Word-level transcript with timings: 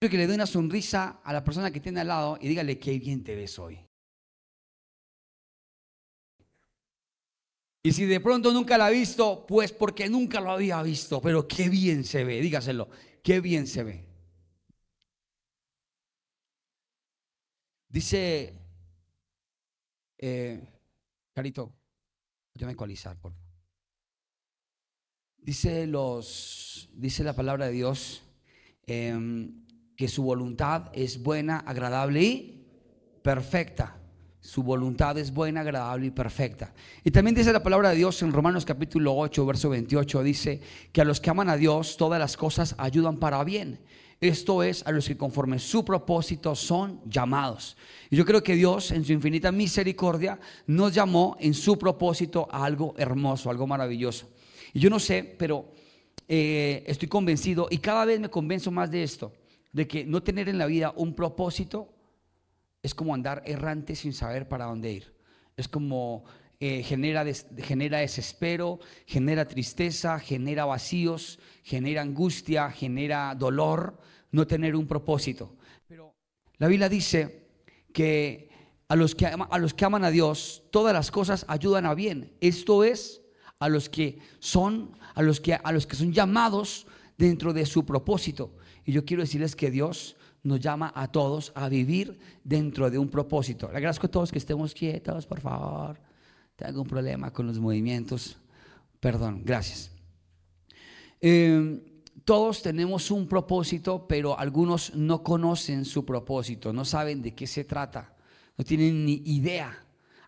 Quiero 0.00 0.12
que 0.12 0.16
le 0.16 0.26
dé 0.26 0.34
una 0.34 0.46
sonrisa 0.46 1.20
a 1.22 1.30
la 1.30 1.44
persona 1.44 1.70
que 1.70 1.78
tiene 1.78 2.00
al 2.00 2.08
lado 2.08 2.38
y 2.40 2.48
dígale 2.48 2.78
qué 2.78 2.98
bien 2.98 3.22
te 3.22 3.36
ves 3.36 3.58
hoy. 3.58 3.78
Y 7.82 7.92
si 7.92 8.06
de 8.06 8.18
pronto 8.18 8.50
nunca 8.50 8.78
la 8.78 8.86
ha 8.86 8.90
visto, 8.90 9.44
pues 9.46 9.72
porque 9.72 10.08
nunca 10.08 10.40
lo 10.40 10.52
había 10.52 10.82
visto, 10.82 11.20
pero 11.20 11.46
qué 11.46 11.68
bien 11.68 12.04
se 12.04 12.24
ve, 12.24 12.40
dígaselo, 12.40 12.88
qué 13.22 13.40
bien 13.40 13.66
se 13.66 13.82
ve. 13.84 14.06
Dice, 17.90 18.54
eh, 20.16 20.66
Carito, 21.34 21.74
yo 22.54 22.66
me 22.66 22.72
ecualizar, 22.72 23.20
por 23.20 23.32
favor. 23.32 23.46
Dice, 25.36 25.86
los, 25.86 26.88
dice 26.94 27.22
la 27.22 27.34
palabra 27.34 27.66
de 27.66 27.72
Dios 27.72 28.22
em, 28.86 29.59
que 30.00 30.08
su 30.08 30.22
voluntad 30.22 30.84
es 30.94 31.22
buena, 31.22 31.58
agradable 31.58 32.22
y 32.22 32.64
perfecta. 33.20 33.98
Su 34.40 34.62
voluntad 34.62 35.18
es 35.18 35.30
buena, 35.30 35.60
agradable 35.60 36.06
y 36.06 36.10
perfecta. 36.10 36.72
Y 37.04 37.10
también 37.10 37.34
dice 37.34 37.52
la 37.52 37.62
palabra 37.62 37.90
de 37.90 37.96
Dios 37.96 38.22
en 38.22 38.32
Romanos 38.32 38.64
capítulo 38.64 39.14
8, 39.14 39.44
verso 39.44 39.68
28, 39.68 40.22
dice 40.22 40.62
que 40.90 41.02
a 41.02 41.04
los 41.04 41.20
que 41.20 41.28
aman 41.28 41.50
a 41.50 41.56
Dios 41.58 41.98
todas 41.98 42.18
las 42.18 42.38
cosas 42.38 42.74
ayudan 42.78 43.18
para 43.18 43.44
bien. 43.44 43.78
Esto 44.22 44.62
es 44.62 44.86
a 44.86 44.90
los 44.90 45.06
que 45.06 45.18
conforme 45.18 45.58
su 45.58 45.84
propósito 45.84 46.54
son 46.54 47.02
llamados. 47.04 47.76
Y 48.08 48.16
yo 48.16 48.24
creo 48.24 48.42
que 48.42 48.54
Dios 48.54 48.92
en 48.92 49.04
su 49.04 49.12
infinita 49.12 49.52
misericordia 49.52 50.40
nos 50.66 50.94
llamó 50.94 51.36
en 51.40 51.52
su 51.52 51.78
propósito 51.78 52.48
a 52.50 52.64
algo 52.64 52.94
hermoso, 52.96 53.50
algo 53.50 53.66
maravilloso. 53.66 54.30
Y 54.72 54.80
yo 54.80 54.88
no 54.88 54.98
sé, 54.98 55.36
pero 55.38 55.74
eh, 56.26 56.84
estoy 56.86 57.08
convencido 57.08 57.68
y 57.70 57.76
cada 57.76 58.06
vez 58.06 58.18
me 58.18 58.30
convenzo 58.30 58.70
más 58.70 58.90
de 58.90 59.02
esto, 59.02 59.30
de 59.72 59.86
que 59.86 60.04
no 60.04 60.22
tener 60.22 60.48
en 60.48 60.58
la 60.58 60.66
vida 60.66 60.92
un 60.96 61.14
propósito 61.14 61.92
es 62.82 62.94
como 62.94 63.14
andar 63.14 63.42
errante 63.44 63.94
sin 63.94 64.12
saber 64.12 64.48
para 64.48 64.64
dónde 64.64 64.92
ir. 64.92 65.14
Es 65.56 65.68
como 65.68 66.24
eh, 66.58 66.82
genera, 66.82 67.24
genera 67.58 67.98
desespero, 67.98 68.80
genera 69.06 69.46
tristeza, 69.46 70.18
genera 70.18 70.64
vacíos, 70.64 71.38
genera 71.62 72.02
angustia, 72.02 72.70
genera 72.70 73.34
dolor, 73.34 73.98
no 74.30 74.46
tener 74.46 74.76
un 74.76 74.86
propósito. 74.86 75.56
Pero 75.86 76.14
la 76.58 76.68
Biblia 76.68 76.88
dice 76.88 77.48
que 77.92 78.50
a 78.88 78.96
los 78.96 79.14
que, 79.14 79.26
a 79.26 79.58
los 79.58 79.74
que 79.74 79.84
aman 79.84 80.04
a 80.04 80.10
Dios, 80.10 80.64
todas 80.70 80.92
las 80.92 81.10
cosas 81.10 81.44
ayudan 81.48 81.86
a 81.86 81.94
bien. 81.94 82.32
Esto 82.40 82.82
es 82.82 83.22
a 83.58 83.68
los 83.68 83.88
que 83.88 84.18
son, 84.38 84.96
a 85.14 85.22
los 85.22 85.40
que, 85.40 85.54
a 85.54 85.72
los 85.72 85.86
que 85.86 85.96
son 85.96 86.12
llamados 86.12 86.86
dentro 87.16 87.52
de 87.52 87.66
su 87.66 87.84
propósito. 87.84 88.56
Y 88.84 88.92
yo 88.92 89.04
quiero 89.04 89.22
decirles 89.22 89.56
que 89.56 89.70
Dios 89.70 90.16
nos 90.42 90.60
llama 90.60 90.92
a 90.94 91.08
todos 91.08 91.52
a 91.54 91.68
vivir 91.68 92.18
dentro 92.44 92.90
de 92.90 92.98
un 92.98 93.08
propósito. 93.08 93.68
Le 93.70 93.78
agradezco 93.78 94.06
a 94.06 94.10
todos 94.10 94.32
que 94.32 94.38
estemos 94.38 94.74
quietos, 94.74 95.26
por 95.26 95.40
favor. 95.40 96.00
Tengo 96.56 96.82
un 96.82 96.88
problema 96.88 97.32
con 97.32 97.46
los 97.46 97.58
movimientos. 97.58 98.38
Perdón, 99.00 99.42
gracias. 99.44 99.90
Em, 101.20 101.80
todos 102.24 102.62
tenemos 102.62 103.10
un 103.10 103.26
propósito, 103.26 104.06
pero 104.06 104.38
algunos 104.38 104.94
no 104.94 105.22
conocen 105.22 105.84
su 105.84 106.04
propósito, 106.04 106.72
no 106.72 106.84
saben 106.84 107.22
de 107.22 107.34
qué 107.34 107.46
se 107.46 107.64
trata, 107.64 108.14
no 108.56 108.64
tienen 108.64 109.04
ni 109.04 109.22
idea 109.24 109.84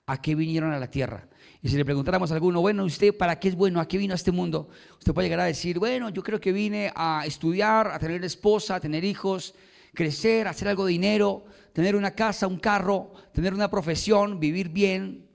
a 0.07 0.21
qué 0.21 0.35
vinieron 0.35 0.73
a 0.73 0.79
la 0.79 0.91
tierra. 0.91 1.29
Y 1.65 1.69
si 1.69 1.77
le 1.77 1.85
preguntáramos 1.85 2.33
a 2.33 2.35
alguno, 2.35 2.61
bueno, 2.61 2.85
¿usted 2.85 3.17
para 3.17 3.39
qué 3.39 3.49
es 3.49 3.55
bueno? 3.55 3.81
¿A 3.81 3.87
qué 3.87 3.97
vino 3.97 4.15
a 4.15 4.17
este 4.17 4.33
mundo? 4.33 4.69
Usted 4.99 5.15
puede 5.15 5.27
llegar 5.29 5.41
a 5.41 5.45
decir, 5.45 5.79
bueno, 5.79 6.09
yo 6.09 6.21
creo 6.25 6.41
que 6.41 6.51
vine 6.51 6.93
a 6.93 7.23
estudiar, 7.25 7.87
a 7.87 8.01
tener 8.01 8.25
esposa, 8.25 8.75
a 8.75 8.81
tener 8.81 9.05
hijos, 9.05 9.55
crecer, 9.95 10.49
hacer 10.49 10.67
algo 10.67 10.87
de 10.87 10.93
dinero, 10.93 11.45
tener 11.73 11.95
una 11.95 12.11
casa, 12.17 12.49
un 12.49 12.59
carro, 12.59 13.13
tener 13.33 13.55
una 13.55 13.71
profesión, 13.71 14.41
vivir 14.41 14.71
bien. 14.71 15.29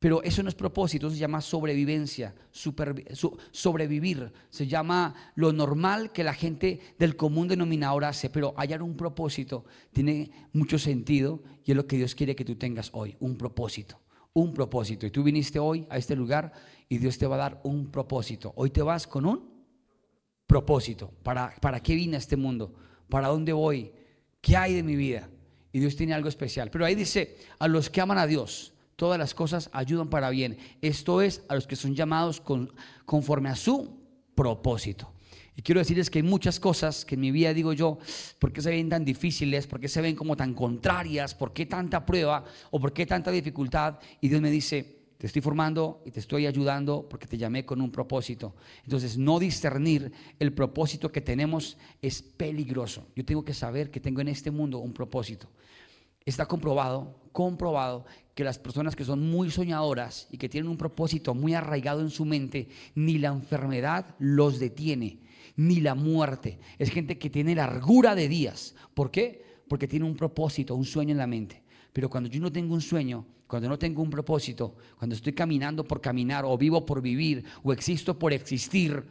Pero 0.00 0.24
eso 0.24 0.42
no 0.42 0.48
es 0.48 0.56
propósito, 0.56 1.08
se 1.08 1.16
llama 1.16 1.40
sobrevivencia, 1.40 2.34
sobrevivir. 2.50 4.32
Se 4.50 4.66
llama 4.66 5.14
lo 5.36 5.52
normal 5.52 6.10
que 6.10 6.24
la 6.24 6.34
gente 6.34 6.80
del 6.98 7.14
común 7.14 7.46
denominador 7.46 8.04
hace. 8.04 8.28
Pero 8.28 8.54
hallar 8.56 8.82
un 8.82 8.96
propósito 8.96 9.64
tiene 9.92 10.32
mucho 10.52 10.80
sentido 10.80 11.44
y 11.64 11.70
es 11.70 11.76
lo 11.76 11.86
que 11.86 11.96
Dios 11.96 12.16
quiere 12.16 12.34
que 12.34 12.44
tú 12.44 12.56
tengas 12.56 12.90
hoy, 12.92 13.16
un 13.20 13.38
propósito. 13.38 14.03
Un 14.34 14.52
propósito. 14.52 15.06
Y 15.06 15.10
tú 15.10 15.22
viniste 15.22 15.58
hoy 15.58 15.86
a 15.88 15.96
este 15.96 16.14
lugar 16.14 16.52
y 16.88 16.98
Dios 16.98 17.16
te 17.16 17.26
va 17.26 17.36
a 17.36 17.38
dar 17.38 17.60
un 17.64 17.90
propósito. 17.90 18.52
Hoy 18.56 18.70
te 18.70 18.82
vas 18.82 19.06
con 19.06 19.24
un 19.24 19.50
propósito. 20.46 21.10
¿Para, 21.22 21.54
para 21.60 21.80
qué 21.80 21.94
vine 21.94 22.16
a 22.16 22.18
este 22.18 22.36
mundo? 22.36 22.74
¿Para 23.08 23.28
dónde 23.28 23.52
voy? 23.52 23.92
¿Qué 24.40 24.56
hay 24.56 24.74
de 24.74 24.82
mi 24.82 24.96
vida? 24.96 25.30
Y 25.72 25.78
Dios 25.78 25.96
tiene 25.96 26.14
algo 26.14 26.28
especial. 26.28 26.70
Pero 26.70 26.84
ahí 26.84 26.94
dice, 26.94 27.38
a 27.58 27.68
los 27.68 27.88
que 27.88 28.00
aman 28.00 28.18
a 28.18 28.26
Dios, 28.26 28.74
todas 28.96 29.18
las 29.18 29.34
cosas 29.34 29.70
ayudan 29.72 30.10
para 30.10 30.30
bien. 30.30 30.58
Esto 30.82 31.22
es 31.22 31.42
a 31.48 31.54
los 31.54 31.66
que 31.66 31.76
son 31.76 31.94
llamados 31.94 32.42
conforme 33.06 33.48
a 33.48 33.56
su 33.56 33.98
propósito. 34.34 35.13
Y 35.56 35.62
quiero 35.62 35.78
decirles 35.78 36.10
que 36.10 36.18
hay 36.18 36.24
muchas 36.24 36.58
cosas 36.58 37.04
que 37.04 37.14
en 37.14 37.20
mi 37.20 37.30
vida 37.30 37.54
digo 37.54 37.72
yo, 37.72 37.98
¿por 38.38 38.52
qué 38.52 38.60
se 38.60 38.70
ven 38.70 38.88
tan 38.88 39.04
difíciles? 39.04 39.66
¿Por 39.66 39.80
qué 39.80 39.88
se 39.88 40.00
ven 40.00 40.16
como 40.16 40.36
tan 40.36 40.52
contrarias? 40.54 41.34
¿Por 41.34 41.52
qué 41.52 41.66
tanta 41.66 42.04
prueba? 42.04 42.44
¿O 42.70 42.80
por 42.80 42.92
qué 42.92 43.06
tanta 43.06 43.30
dificultad? 43.30 43.98
Y 44.20 44.28
Dios 44.28 44.40
me 44.40 44.50
dice, 44.50 45.04
te 45.16 45.28
estoy 45.28 45.42
formando 45.42 46.02
y 46.04 46.10
te 46.10 46.20
estoy 46.20 46.46
ayudando 46.46 47.08
porque 47.08 47.26
te 47.26 47.38
llamé 47.38 47.64
con 47.64 47.80
un 47.80 47.92
propósito. 47.92 48.54
Entonces, 48.82 49.16
no 49.16 49.38
discernir 49.38 50.12
el 50.38 50.52
propósito 50.52 51.12
que 51.12 51.20
tenemos 51.20 51.78
es 52.02 52.20
peligroso. 52.20 53.06
Yo 53.14 53.24
tengo 53.24 53.44
que 53.44 53.54
saber 53.54 53.90
que 53.90 54.00
tengo 54.00 54.20
en 54.20 54.28
este 54.28 54.50
mundo 54.50 54.78
un 54.78 54.92
propósito. 54.92 55.48
Está 56.24 56.46
comprobado, 56.46 57.14
comprobado 57.32 58.06
que 58.34 58.44
las 58.44 58.58
personas 58.58 58.96
que 58.96 59.04
son 59.04 59.30
muy 59.30 59.50
soñadoras 59.50 60.26
y 60.30 60.38
que 60.38 60.48
tienen 60.48 60.70
un 60.70 60.76
propósito 60.76 61.34
muy 61.34 61.54
arraigado 61.54 62.00
en 62.00 62.10
su 62.10 62.24
mente, 62.24 62.68
ni 62.94 63.18
la 63.18 63.28
enfermedad 63.28 64.14
los 64.18 64.58
detiene, 64.58 65.20
ni 65.56 65.80
la 65.80 65.94
muerte. 65.94 66.58
Es 66.78 66.90
gente 66.90 67.18
que 67.18 67.30
tiene 67.30 67.54
largura 67.54 68.14
de 68.14 68.28
días. 68.28 68.74
¿Por 68.92 69.10
qué? 69.10 69.44
Porque 69.68 69.88
tiene 69.88 70.04
un 70.04 70.16
propósito, 70.16 70.74
un 70.74 70.84
sueño 70.84 71.12
en 71.12 71.18
la 71.18 71.26
mente. 71.26 71.62
Pero 71.92 72.10
cuando 72.10 72.28
yo 72.28 72.40
no 72.40 72.50
tengo 72.50 72.74
un 72.74 72.80
sueño, 72.80 73.24
cuando 73.46 73.68
no 73.68 73.78
tengo 73.78 74.02
un 74.02 74.10
propósito, 74.10 74.76
cuando 74.98 75.14
estoy 75.14 75.32
caminando 75.32 75.84
por 75.84 76.00
caminar 76.00 76.44
o 76.44 76.58
vivo 76.58 76.84
por 76.84 77.00
vivir 77.00 77.44
o 77.62 77.72
existo 77.72 78.18
por 78.18 78.32
existir 78.32 79.04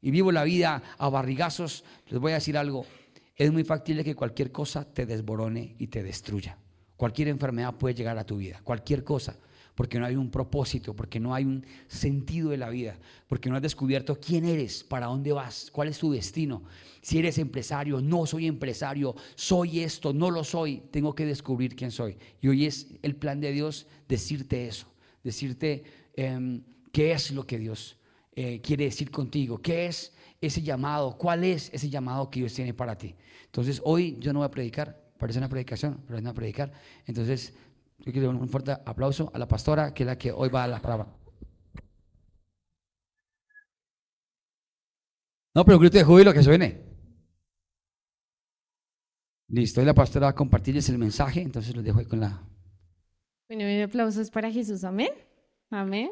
y 0.00 0.12
vivo 0.12 0.30
la 0.30 0.44
vida 0.44 0.80
a 0.96 1.08
barrigazos, 1.08 1.84
les 2.08 2.20
voy 2.20 2.32
a 2.32 2.36
decir 2.36 2.56
algo, 2.56 2.86
es 3.34 3.50
muy 3.52 3.64
factible 3.64 4.04
que 4.04 4.14
cualquier 4.14 4.52
cosa 4.52 4.84
te 4.84 5.06
desborone 5.06 5.74
y 5.78 5.88
te 5.88 6.04
destruya. 6.04 6.56
Cualquier 7.00 7.28
enfermedad 7.28 7.78
puede 7.78 7.94
llegar 7.94 8.18
a 8.18 8.26
tu 8.26 8.36
vida, 8.36 8.60
cualquier 8.62 9.04
cosa 9.04 9.34
porque 9.74 9.98
no 9.98 10.04
hay 10.04 10.16
un 10.16 10.30
propósito, 10.30 10.94
porque 10.94 11.18
no 11.18 11.34
hay 11.34 11.46
un 11.46 11.64
sentido 11.88 12.50
de 12.50 12.58
la 12.58 12.68
vida, 12.68 12.98
porque 13.26 13.48
no 13.48 13.56
has 13.56 13.62
descubierto 13.62 14.20
quién 14.20 14.44
eres, 14.44 14.84
para 14.84 15.06
dónde 15.06 15.32
vas, 15.32 15.70
cuál 15.72 15.88
es 15.88 15.98
tu 15.98 16.12
destino. 16.12 16.64
Si 17.00 17.18
eres 17.18 17.38
empresario, 17.38 18.02
no 18.02 18.26
soy 18.26 18.46
empresario, 18.46 19.16
soy 19.36 19.80
esto, 19.80 20.12
no 20.12 20.30
lo 20.30 20.44
soy, 20.44 20.82
tengo 20.90 21.14
que 21.14 21.24
descubrir 21.24 21.74
quién 21.74 21.90
soy. 21.90 22.18
Y 22.42 22.48
hoy 22.48 22.66
es 22.66 22.88
el 23.00 23.16
plan 23.16 23.40
de 23.40 23.52
Dios 23.52 23.86
decirte 24.06 24.68
eso, 24.68 24.86
decirte 25.24 25.82
em, 26.14 26.62
qué 26.92 27.12
es 27.12 27.30
lo 27.30 27.46
que 27.46 27.58
Dios 27.58 27.96
eh, 28.36 28.60
quiere 28.60 28.84
decir 28.84 29.10
contigo, 29.10 29.62
qué 29.62 29.86
es 29.86 30.12
ese 30.42 30.60
llamado, 30.60 31.16
cuál 31.16 31.44
es 31.44 31.70
ese 31.72 31.88
llamado 31.88 32.28
que 32.28 32.40
Dios 32.40 32.52
tiene 32.52 32.74
para 32.74 32.98
ti. 32.98 33.14
Entonces 33.46 33.80
hoy 33.82 34.18
yo 34.20 34.34
no 34.34 34.40
voy 34.40 34.46
a 34.46 34.50
predicar, 34.50 35.09
parece 35.20 35.38
una 35.38 35.48
predicación, 35.48 36.02
pero 36.06 36.16
es 36.16 36.22
una 36.22 36.34
predicar. 36.34 36.72
Entonces 37.06 37.54
yo 37.98 38.12
quiero 38.12 38.30
un 38.30 38.48
fuerte 38.48 38.72
aplauso 38.72 39.30
a 39.32 39.38
la 39.38 39.46
pastora, 39.46 39.94
que 39.94 40.02
es 40.02 40.06
la 40.06 40.18
que 40.18 40.32
hoy 40.32 40.48
va 40.48 40.64
a 40.64 40.68
la 40.68 40.80
palabra. 40.80 41.06
No, 45.54 45.64
pero 45.64 45.78
grito 45.78 45.98
de 45.98 46.04
júbilo 46.04 46.32
que 46.32 46.42
suene. 46.42 46.90
Listo, 49.48 49.80
hoy 49.80 49.86
la 49.86 49.94
pastora 49.94 50.26
va 50.26 50.30
a 50.30 50.34
compartirles 50.34 50.88
el 50.88 50.98
mensaje, 50.98 51.42
entonces 51.42 51.74
los 51.74 51.84
dejo 51.84 51.98
ahí 51.98 52.06
con 52.06 52.20
la. 52.20 52.40
Bueno, 53.48 53.64
mi 53.64 53.82
aplauso 53.82 54.20
es 54.20 54.30
para 54.30 54.50
Jesús, 54.50 54.84
amén. 54.84 55.10
Amén. 55.70 56.10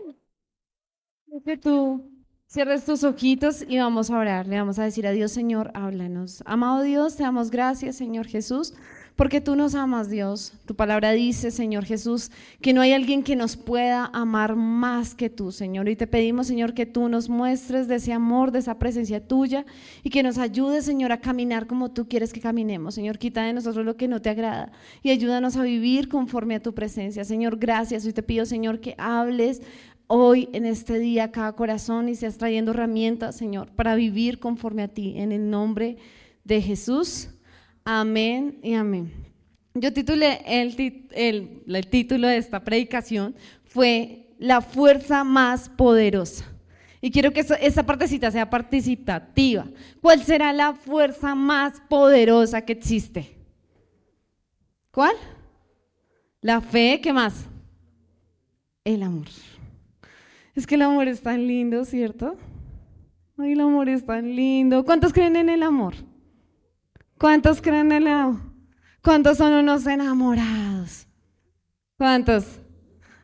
Que 1.45 1.57
tú 1.57 2.11
cierres 2.49 2.85
tus 2.85 3.05
ojitos 3.05 3.65
y 3.67 3.79
vamos 3.79 4.11
a 4.11 4.19
orar. 4.19 4.49
Le 4.49 4.59
vamos 4.59 4.79
a 4.81 4.85
decir 4.85 5.07
a 5.07 5.13
Dios, 5.13 5.31
Señor, 5.31 5.71
háblanos. 5.75 6.43
Amado 6.47 6.83
Dios, 6.83 7.17
te 7.17 7.23
damos 7.23 7.51
gracias, 7.51 7.97
Señor 7.97 8.27
Jesús 8.27 8.75
porque 9.19 9.41
tú 9.41 9.57
nos 9.57 9.75
amas, 9.75 10.09
Dios. 10.09 10.53
Tu 10.65 10.77
palabra 10.77 11.11
dice, 11.11 11.51
Señor 11.51 11.85
Jesús, 11.85 12.31
que 12.63 12.73
no 12.73 12.83
hay 12.83 12.93
alguien 12.93 13.25
que 13.25 13.35
nos 13.35 13.57
pueda 13.57 14.09
amar 14.13 14.55
más 14.55 15.17
que 15.17 15.29
tú, 15.29 15.51
Señor. 15.51 15.89
Y 15.89 15.97
te 15.97 16.07
pedimos, 16.07 16.47
Señor, 16.47 16.73
que 16.73 16.87
tú 16.87 17.09
nos 17.09 17.29
muestres 17.29 17.89
de 17.89 17.97
ese 17.97 18.13
amor, 18.13 18.53
de 18.53 18.61
esa 18.61 18.79
presencia 18.79 19.27
tuya 19.27 19.67
y 20.05 20.11
que 20.11 20.23
nos 20.23 20.39
ayudes, 20.39 20.85
Señor, 20.85 21.11
a 21.11 21.21
caminar 21.21 21.67
como 21.67 21.91
tú 21.91 22.07
quieres 22.07 22.33
que 22.33 22.41
caminemos. 22.41 22.95
Señor, 22.95 23.19
quita 23.19 23.43
de 23.43 23.53
nosotros 23.53 23.85
lo 23.85 23.97
que 23.97 24.07
no 24.07 24.23
te 24.23 24.31
agrada 24.31 24.71
y 25.03 25.11
ayúdanos 25.11 25.57
a 25.57 25.65
vivir 25.65 26.09
conforme 26.09 26.55
a 26.55 26.63
tu 26.63 26.73
presencia. 26.73 27.25
Señor, 27.25 27.59
gracias. 27.59 28.07
Hoy 28.07 28.13
te 28.13 28.23
pido, 28.23 28.47
Señor, 28.47 28.79
que 28.79 28.95
hables 28.99 29.63
hoy 30.07 30.49
en 30.53 30.65
este 30.65 31.01
día 31.01 31.33
cada 31.33 31.57
corazón 31.57 32.09
y 32.09 32.15
seas 32.15 32.39
trayendo 32.39 32.71
herramientas, 32.71 33.35
Señor, 33.35 33.73
para 33.73 33.97
vivir 33.97 34.39
conforme 34.39 34.85
a 34.85 34.89
ti. 34.89 35.15
En 35.17 35.33
el 35.33 35.51
nombre 35.51 35.97
de 36.45 36.63
Jesús. 36.63 37.31
Amén 37.91 38.59
y 38.63 38.75
amén. 38.75 39.11
Yo 39.73 39.91
titulé 39.95 40.43
el, 40.45 41.09
el, 41.13 41.63
el 41.67 41.87
título 41.87 42.29
de 42.29 42.37
esta 42.37 42.63
predicación 42.63 43.35
fue 43.65 44.27
La 44.39 44.61
fuerza 44.61 45.25
más 45.25 45.71
poderosa. 45.71 46.45
Y 47.01 47.11
quiero 47.11 47.33
que 47.33 47.41
esa 47.41 47.87
partecita 47.87 48.31
sea 48.31 48.51
participativa. 48.51 49.65
¿Cuál 50.03 50.23
será 50.23 50.53
la 50.53 50.75
fuerza 50.75 51.35
más 51.35 51.81
poderosa 51.89 52.61
que 52.61 52.75
existe? 52.75 53.39
¿Cuál? 54.91 55.15
La 56.43 56.61
fe, 56.61 57.01
¿qué 57.03 57.15
más? 57.15 57.47
El 58.85 59.03
amor. 59.03 59.29
Es 60.55 60.67
que 60.67 60.75
el 60.75 60.83
amor 60.83 61.09
es 61.09 61.23
tan 61.23 61.47
lindo, 61.47 61.87
¿cierto? 61.87 62.37
Ay, 63.39 63.53
el 63.53 63.61
amor 63.61 63.89
es 63.89 64.05
tan 64.05 64.37
lindo. 64.37 64.85
¿Cuántos 64.85 65.15
creen 65.15 65.37
en 65.37 65.49
el 65.49 65.63
amor? 65.63 65.95
¿Cuántos 67.19 67.61
creen 67.61 67.91
en 67.91 68.07
el? 68.07 68.37
¿Cuántos 69.03 69.39
son 69.39 69.53
unos 69.53 69.87
enamorados? 69.87 71.09
¿Cuántos? 71.97 72.61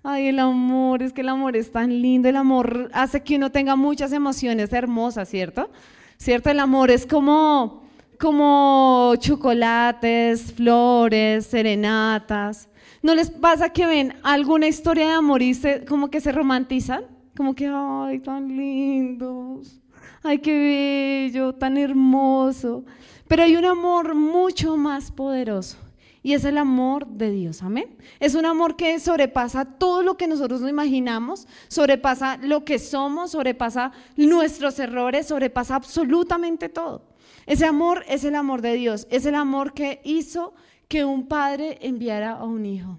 Ay, 0.02 0.26
el 0.26 0.40
amor, 0.40 1.02
es 1.02 1.12
que 1.12 1.20
el 1.20 1.28
amor 1.28 1.56
es 1.56 1.70
tan 1.70 2.02
lindo, 2.02 2.28
el 2.28 2.36
amor 2.36 2.90
hace 2.92 3.22
que 3.22 3.36
uno 3.36 3.50
tenga 3.50 3.76
muchas 3.76 4.12
emociones 4.12 4.72
hermosas, 4.72 5.28
¿cierto? 5.28 5.70
¿Cierto? 6.16 6.50
El 6.50 6.58
amor 6.58 6.90
es 6.90 7.06
como, 7.06 7.84
como 8.18 9.14
chocolates, 9.18 10.52
flores, 10.52 11.46
serenatas. 11.46 12.68
¿No 13.00 13.14
les 13.14 13.30
pasa 13.30 13.68
que 13.68 13.86
ven 13.86 14.14
alguna 14.24 14.66
historia 14.66 15.06
de 15.06 15.12
amor 15.12 15.40
y 15.40 15.56
como 15.88 16.10
que 16.10 16.20
se 16.20 16.32
romantizan? 16.32 17.04
Como 17.36 17.54
que, 17.54 17.70
ay, 17.72 18.18
tan 18.18 18.48
lindos, 18.48 19.80
ay, 20.24 20.38
qué 20.38 21.30
bello, 21.30 21.54
tan 21.54 21.76
hermoso. 21.76 22.84
Pero 23.28 23.44
hay 23.44 23.56
un 23.56 23.64
amor 23.64 24.14
mucho 24.14 24.76
más 24.76 25.12
poderoso 25.12 25.78
y 26.24 26.32
es 26.32 26.44
el 26.46 26.56
amor 26.56 27.06
de 27.06 27.30
Dios, 27.30 27.62
amén. 27.62 27.98
Es 28.18 28.34
un 28.34 28.46
amor 28.46 28.76
que 28.76 28.98
sobrepasa 28.98 29.66
todo 29.66 30.02
lo 30.02 30.16
que 30.16 30.26
nosotros 30.26 30.62
nos 30.62 30.70
imaginamos, 30.70 31.46
sobrepasa 31.68 32.38
lo 32.38 32.64
que 32.64 32.78
somos, 32.78 33.32
sobrepasa 33.32 33.92
nuestros 34.16 34.78
errores, 34.78 35.26
sobrepasa 35.26 35.76
absolutamente 35.76 36.70
todo. 36.70 37.10
Ese 37.44 37.66
amor 37.66 38.04
es 38.08 38.24
el 38.24 38.36
amor 38.36 38.62
de 38.62 38.72
Dios, 38.72 39.06
es 39.10 39.26
el 39.26 39.34
amor 39.34 39.74
que 39.74 40.00
hizo 40.02 40.54
que 40.88 41.04
un 41.04 41.28
padre 41.28 41.78
enviara 41.82 42.32
a 42.32 42.44
un 42.44 42.64
hijo. 42.64 42.98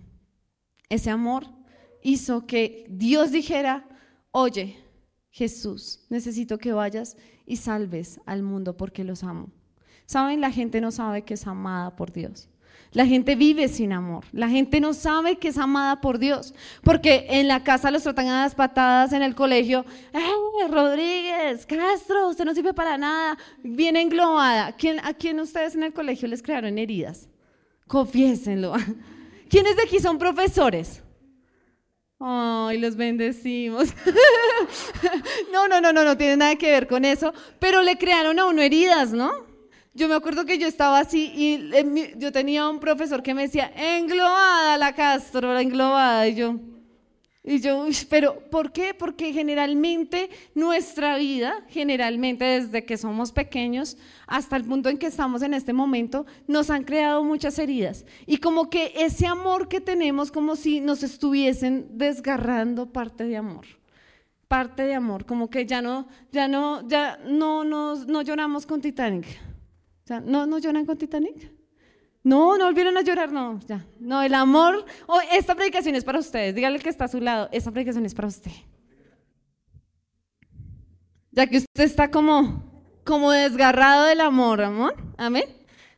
Ese 0.88 1.10
amor 1.10 1.48
hizo 2.04 2.45
que 2.45 2.86
Dios 2.89 3.31
dijera, 3.31 3.88
oye, 4.30 4.84
Jesús, 5.35 5.99
necesito 6.09 6.57
que 6.57 6.71
vayas 6.71 7.17
y 7.45 7.57
salves 7.57 8.21
al 8.25 8.41
mundo 8.41 8.77
porque 8.77 9.03
los 9.03 9.21
amo. 9.21 9.49
Saben, 10.05 10.39
la 10.39 10.49
gente 10.49 10.79
no 10.79 10.91
sabe 10.91 11.23
que 11.23 11.33
es 11.33 11.45
amada 11.45 11.97
por 11.97 12.13
Dios. 12.13 12.47
La 12.93 13.05
gente 13.05 13.35
vive 13.35 13.67
sin 13.67 13.91
amor. 13.91 14.23
La 14.31 14.47
gente 14.47 14.79
no 14.79 14.93
sabe 14.93 15.35
que 15.35 15.49
es 15.49 15.57
amada 15.57 15.99
por 15.99 16.19
Dios. 16.19 16.55
Porque 16.83 17.25
en 17.27 17.49
la 17.49 17.65
casa 17.65 17.91
los 17.91 18.03
tratan 18.03 18.27
a 18.27 18.43
las 18.43 18.55
patadas, 18.55 19.11
en 19.11 19.23
el 19.23 19.35
colegio, 19.35 19.83
¡Eh, 20.13 20.67
Rodríguez, 20.69 21.65
Castro, 21.65 22.29
usted 22.29 22.45
no 22.45 22.55
sirve 22.55 22.73
para 22.73 22.97
nada! 22.97 23.37
Viene 23.61 24.03
englobada. 24.03 24.71
¿Quién, 24.77 25.01
¿A 25.03 25.13
quién 25.13 25.41
ustedes 25.41 25.75
en 25.75 25.83
el 25.83 25.91
colegio 25.91 26.29
les 26.29 26.41
crearon 26.41 26.77
heridas? 26.77 27.27
Confiésenlo. 27.87 28.71
¿Quiénes 29.49 29.75
de 29.75 29.83
aquí 29.83 29.99
son 29.99 30.17
profesores? 30.17 31.01
Ay, 32.19 32.77
los 32.77 32.95
bendecimos. 32.95 33.89
no, 35.51 35.67
no, 35.67 35.81
no, 35.81 35.91
no, 35.91 36.03
no 36.03 36.17
tiene 36.17 36.38
nada 36.38 36.56
que 36.56 36.71
ver 36.71 36.88
con 36.88 37.03
eso. 37.06 37.33
Pero 37.59 37.81
le 37.81 37.97
crearon 37.97 38.39
a 38.39 38.45
uno 38.45 38.62
heridas, 38.62 39.12
¿no? 39.12 39.45
Yo 39.94 40.07
me 40.07 40.15
acuerdo 40.15 40.45
que 40.45 40.57
yo 40.57 40.67
estaba 40.67 41.00
así 41.00 41.31
y 41.33 41.69
yo 42.17 42.31
tenía 42.31 42.67
un 42.67 42.79
profesor 42.79 43.23
que 43.23 43.33
me 43.33 43.44
decía, 43.44 43.71
englobada 43.75 44.77
la 44.77 44.94
Castro, 44.94 45.53
la 45.53 45.62
englobada. 45.62 46.27
Y 46.27 46.35
yo, 46.35 46.59
y 47.45 47.59
yo, 47.59 47.86
pero 48.09 48.39
¿por 48.50 48.71
qué? 48.71 48.94
Porque 48.94 49.31
generalmente 49.31 50.30
nuestra 50.56 51.18
vida, 51.18 51.63
generalmente 51.69 52.44
desde 52.44 52.86
que 52.86 52.97
somos 52.97 53.31
pequeños 53.31 53.97
hasta 54.25 54.56
el 54.56 54.65
punto 54.65 54.89
en 54.89 54.97
que 54.97 55.06
estamos 55.06 55.44
en 55.44 55.53
este 55.53 55.71
momento, 55.71 56.25
nos 56.47 56.71
han 56.71 56.83
creado 56.83 57.24
muchas 57.24 57.59
heridas. 57.59 58.06
Y 58.25 58.38
como 58.38 58.69
que 58.69 58.94
ese 58.95 59.27
amor 59.27 59.68
que 59.68 59.80
tenemos, 59.80 60.31
como 60.31 60.56
si 60.56 60.81
nos 60.81 61.03
estuviesen 61.03 61.88
desgarrando 61.92 62.92
parte 62.92 63.25
de 63.25 63.38
amor 63.38 63.65
parte 64.47 64.83
de 64.83 64.94
amor, 64.94 65.25
como 65.25 65.50
que 65.50 65.65
ya 65.65 65.81
no, 65.81 66.07
ya 66.31 66.47
no, 66.47 66.88
ya 66.88 67.18
no, 67.25 67.63
no, 67.63 67.95
no 67.95 68.21
lloramos 68.21 68.68
con 68.68 68.80
Titanic 68.80 69.25
¿no, 70.24 70.45
¿no 70.45 70.59
lloran 70.59 70.86
con 70.86 70.97
Titanic? 70.97 71.51
No, 72.25 72.57
no 72.57 72.66
volvieron 72.66 72.98
a 72.98 73.04
llorar, 73.04 73.31
no, 73.31 73.60
ya. 73.68 73.86
No, 74.00 74.24
el 74.24 74.33
amor, 74.33 74.83
oh, 75.06 75.19
esta 75.31 75.54
predicación 75.54 75.94
es 75.94 76.04
para 76.04 76.18
ustedes. 76.18 76.56
Dígale 76.56 76.80
que 76.80 76.89
está 76.89 77.06
a 77.06 77.07
su 77.07 77.22
lado, 77.22 77.48
esta 77.51 77.69
predicación 77.69 78.04
es 78.04 78.16
para 78.16 78.27
usted. 78.27 78.50
Ya 81.30 81.45
que 81.45 81.57
usted 81.57 81.83
está 81.83 82.10
como, 82.10 82.63
como 83.04 83.30
desgarrado 83.30 84.06
del 84.06 84.22
amor, 84.22 84.63
amor. 84.63 84.95
Amén. 85.18 85.45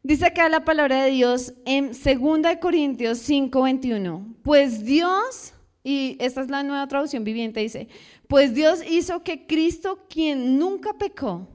Dice 0.04 0.26
acá 0.26 0.50
la 0.50 0.66
palabra 0.66 1.04
de 1.04 1.12
Dios 1.12 1.54
en 1.66 1.92
2 1.94 2.58
Corintios 2.60 3.20
5, 3.20 3.62
21. 3.62 4.36
Pues 4.44 4.84
Dios, 4.84 5.54
y 5.82 6.18
esta 6.20 6.42
es 6.42 6.50
la 6.50 6.62
nueva 6.62 6.90
traducción 6.90 7.24
viviente, 7.24 7.62
dice, 7.62 7.88
pues 8.28 8.54
Dios 8.54 8.82
hizo 8.86 9.24
que 9.24 9.48
Cristo, 9.48 10.06
quien 10.10 10.60
nunca 10.60 10.92
pecó, 10.98 11.48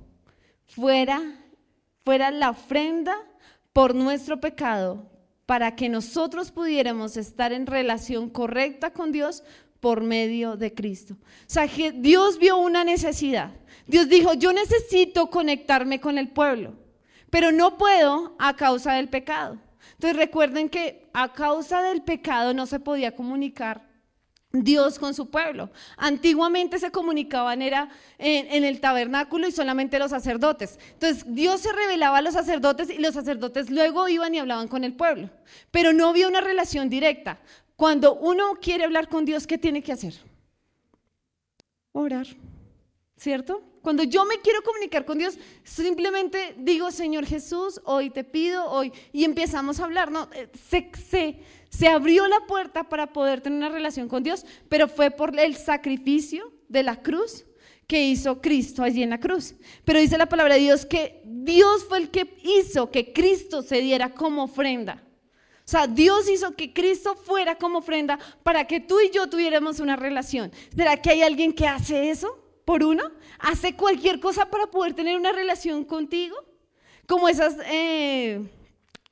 fuera 0.64 1.20
fuera 2.04 2.30
la 2.30 2.50
ofrenda 2.50 3.16
por 3.72 3.94
nuestro 3.94 4.40
pecado, 4.40 5.10
para 5.46 5.74
que 5.74 5.88
nosotros 5.88 6.50
pudiéramos 6.50 7.16
estar 7.16 7.52
en 7.52 7.66
relación 7.66 8.30
correcta 8.30 8.92
con 8.92 9.12
Dios 9.12 9.42
por 9.80 10.02
medio 10.02 10.56
de 10.56 10.72
Cristo. 10.72 11.14
O 11.14 11.26
sea, 11.46 11.66
que 11.66 11.92
Dios 11.92 12.38
vio 12.38 12.58
una 12.58 12.84
necesidad. 12.84 13.50
Dios 13.86 14.08
dijo, 14.08 14.34
yo 14.34 14.52
necesito 14.52 15.28
conectarme 15.28 16.00
con 16.00 16.18
el 16.18 16.28
pueblo, 16.28 16.74
pero 17.30 17.50
no 17.50 17.76
puedo 17.78 18.36
a 18.38 18.54
causa 18.54 18.94
del 18.94 19.08
pecado. 19.08 19.58
Entonces 19.94 20.16
recuerden 20.16 20.68
que 20.68 21.08
a 21.12 21.32
causa 21.32 21.82
del 21.82 22.02
pecado 22.02 22.54
no 22.54 22.66
se 22.66 22.80
podía 22.80 23.14
comunicar 23.14 23.91
Dios 24.52 24.98
con 24.98 25.14
su 25.14 25.30
pueblo. 25.30 25.70
Antiguamente 25.96 26.78
se 26.78 26.90
comunicaban 26.90 27.62
era 27.62 27.88
en, 28.18 28.64
el 28.64 28.80
tabernáculo 28.80 29.48
y 29.48 29.52
solamente 29.52 29.98
los 29.98 30.10
sacerdotes. 30.10 30.78
Entonces 30.92 31.24
Dios 31.26 31.60
se 31.62 31.72
revelaba 31.72 32.18
a 32.18 32.22
los 32.22 32.34
sacerdotes 32.34 32.90
y 32.90 32.98
los 32.98 33.14
sacerdotes 33.14 33.70
luego 33.70 34.08
iban 34.08 34.34
y 34.34 34.38
hablaban 34.38 34.68
con 34.68 34.84
el 34.84 34.94
pueblo. 34.94 35.30
Pero 35.70 35.92
no 35.92 36.08
había 36.08 36.28
una 36.28 36.40
relación 36.40 36.90
directa. 36.90 37.40
Cuando 37.76 38.14
uno 38.14 38.54
quiere 38.60 38.84
hablar 38.84 39.08
con 39.08 39.24
Dios, 39.24 39.46
¿qué 39.46 39.58
tiene 39.58 39.82
que 39.82 39.92
hacer? 39.92 40.14
Orar, 41.92 42.26
¿cierto? 43.16 43.62
Cuando 43.82 44.04
yo 44.04 44.24
me 44.24 44.38
quiero 44.40 44.62
comunicar 44.62 45.04
con 45.04 45.18
Dios, 45.18 45.36
simplemente 45.64 46.54
digo, 46.58 46.92
Señor 46.92 47.26
Jesús, 47.26 47.80
hoy 47.84 48.10
te 48.10 48.22
pido, 48.22 48.70
hoy, 48.70 48.92
y 49.12 49.24
empezamos 49.24 49.80
a 49.80 49.84
hablar, 49.84 50.12
¿no? 50.12 50.28
Eh, 50.32 50.48
se, 50.68 50.90
se, 51.10 51.40
se 51.72 51.88
abrió 51.88 52.28
la 52.28 52.40
puerta 52.46 52.84
para 52.84 53.12
poder 53.12 53.40
tener 53.40 53.58
una 53.58 53.70
relación 53.70 54.06
con 54.06 54.22
Dios, 54.22 54.44
pero 54.68 54.88
fue 54.88 55.10
por 55.10 55.38
el 55.40 55.56
sacrificio 55.56 56.52
de 56.68 56.82
la 56.82 57.02
cruz 57.02 57.46
que 57.86 58.04
hizo 58.04 58.40
Cristo 58.40 58.82
allí 58.82 59.02
en 59.02 59.10
la 59.10 59.18
cruz. 59.18 59.54
Pero 59.84 59.98
dice 59.98 60.18
la 60.18 60.28
palabra 60.28 60.54
de 60.54 60.60
Dios 60.60 60.84
que 60.84 61.22
Dios 61.24 61.84
fue 61.88 61.98
el 61.98 62.10
que 62.10 62.36
hizo 62.42 62.90
que 62.90 63.12
Cristo 63.12 63.62
se 63.62 63.80
diera 63.80 64.10
como 64.10 64.44
ofrenda. 64.44 65.02
O 65.64 65.68
sea, 65.72 65.86
Dios 65.86 66.28
hizo 66.28 66.54
que 66.54 66.74
Cristo 66.74 67.14
fuera 67.14 67.56
como 67.56 67.78
ofrenda 67.78 68.18
para 68.42 68.66
que 68.66 68.80
tú 68.80 69.00
y 69.00 69.10
yo 69.10 69.28
tuviéramos 69.28 69.80
una 69.80 69.96
relación. 69.96 70.52
¿Será 70.76 70.98
que 70.98 71.10
hay 71.10 71.22
alguien 71.22 71.54
que 71.54 71.66
hace 71.66 72.10
eso 72.10 72.38
por 72.66 72.84
uno? 72.84 73.10
¿Hace 73.38 73.74
cualquier 73.74 74.20
cosa 74.20 74.50
para 74.50 74.66
poder 74.66 74.92
tener 74.92 75.16
una 75.16 75.32
relación 75.32 75.84
contigo? 75.84 76.36
Como 77.06 77.30
esas... 77.30 77.56
Eh, 77.66 78.42